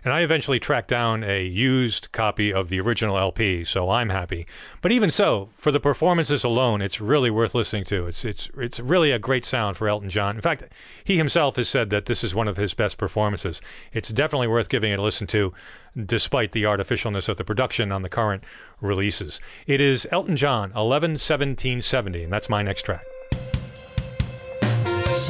And 0.05 0.13
I 0.13 0.21
eventually 0.21 0.61
tracked 0.61 0.89
down 0.89 1.25
a 1.25 1.45
used 1.45 2.13
copy 2.13 2.53
of 2.53 2.69
the 2.69 2.81
original 2.81 3.19
LP, 3.19 3.65
so 3.65 3.91
I'm 3.91 4.11
happy. 4.11 4.47
But 4.81 4.93
even 4.93 5.11
so, 5.11 5.51
for 5.55 5.71
the 5.71 5.81
performances 5.81 6.45
alone, 6.45 6.81
it's 6.81 7.01
really 7.01 7.31
worth 7.31 7.55
listening 7.55 7.85
to. 7.85 8.07
It's 8.07 8.25
it's 8.25 8.51
it's 8.57 8.81
really 8.81 9.11
a 9.11 9.19
great 9.19 9.45
sound 9.45 9.77
for 9.77 9.89
Elton 9.89 10.11
John. 10.11 10.37
In 10.37 10.43
fact, 10.43 10.65
he 11.05 11.17
himself 11.17 11.57
has 11.57 11.69
said 11.69 11.91
that 11.91 12.07
this 12.07 12.23
is 12.23 12.35
one 12.35 12.49
of 12.49 12.57
his 12.57 12.75
best 12.75 12.99
performances. 12.99 13.61
It's 13.93 14.11
definitely 14.11 14.49
worth 14.49 14.69
giving 14.69 14.93
it 14.93 14.99
a 14.99 15.03
listen 15.03 15.27
to, 15.29 15.53
despite 15.97 16.53
the 16.53 16.65
artificialness 16.65 17.29
of 17.29 17.37
the 17.37 17.45
production 17.45 17.93
on 17.93 18.03
the 18.03 18.09
current 18.09 18.45
releases. 18.81 19.41
It 19.67 19.81
is 19.81 20.07
Elton 20.13 20.37
John, 20.37 20.73
11 20.75 21.19
17 21.19 21.83
70, 21.83 22.25
and 22.25 22.33
that's 22.33 22.49
my 22.49 22.63
next 22.63 22.83
track. 22.83 23.05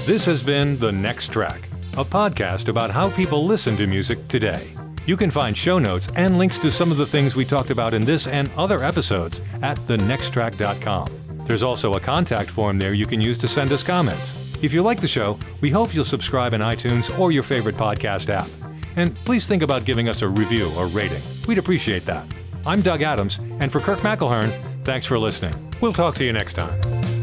This 0.09 0.25
has 0.25 0.43
been 0.43 0.79
The 0.79 0.91
Next 0.91 1.33
Track 1.33 1.68
a 1.99 2.05
podcast 2.05 2.69
about 2.69 2.93
how 2.93 3.11
people 3.11 3.45
listen 3.45 3.77
to 3.77 3.85
music 3.85 4.29
today. 4.29 4.71
You 5.05 5.17
can 5.17 5.33
find 5.33 5.57
show 5.57 5.81
notes 5.81 6.09
and 6.15 6.39
links 6.39 6.57
to 6.61 6.71
some 6.71 6.93
of 6.93 6.97
the 6.97 7.07
things 7.07 7.35
we 7.35 7.45
talked 7.45 7.71
about 7.71 7.93
in 7.93 8.05
this 8.05 8.29
and 8.29 8.49
other 8.57 8.85
episodes 8.85 9.41
at 9.63 9.77
thenexttrack.com. 9.79 11.09
There's 11.45 11.65
also 11.65 11.95
a 11.95 12.01
contact 12.01 12.51
form 12.51 12.79
there 12.79 12.95
you 12.95 13.05
can 13.05 13.21
use 13.21 13.37
to 13.39 13.49
send 13.49 13.73
us 13.73 13.83
comments. 13.83 14.63
If 14.63 14.73
you 14.73 14.83
like 14.83 15.01
the 15.01 15.09
show, 15.09 15.41
we 15.61 15.71
hope 15.71 15.93
you'll 15.93 16.05
subscribe 16.05 16.55
in 16.55 16.61
iTunes 16.61 17.19
or 17.19 17.33
your 17.33 17.43
favorite 17.43 17.75
podcast 17.75 18.31
app. 18.31 18.49
And 18.97 19.17
please 19.25 19.49
think 19.49 19.65
about 19.65 19.85
giving 19.85 20.09
us 20.09 20.23
a 20.23 20.29
review 20.29 20.71
or 20.77 20.87
rating. 20.87 21.23
We'd 21.49 21.59
appreciate 21.59 22.05
that. 22.07 22.33
I'm 22.65 22.81
Doug 22.81 23.03
Adams, 23.03 23.39
and 23.61 23.73
for 23.73 23.81
Kirk 23.81 24.01
McElhearn, 24.01 24.51
thanks 24.85 25.07
for 25.07 25.19
listening. 25.19 25.55
We'll 25.81 25.93
talk 25.93 26.15
to 26.17 26.25
you 26.25 26.33
next 26.33 26.55
time. 26.55 27.18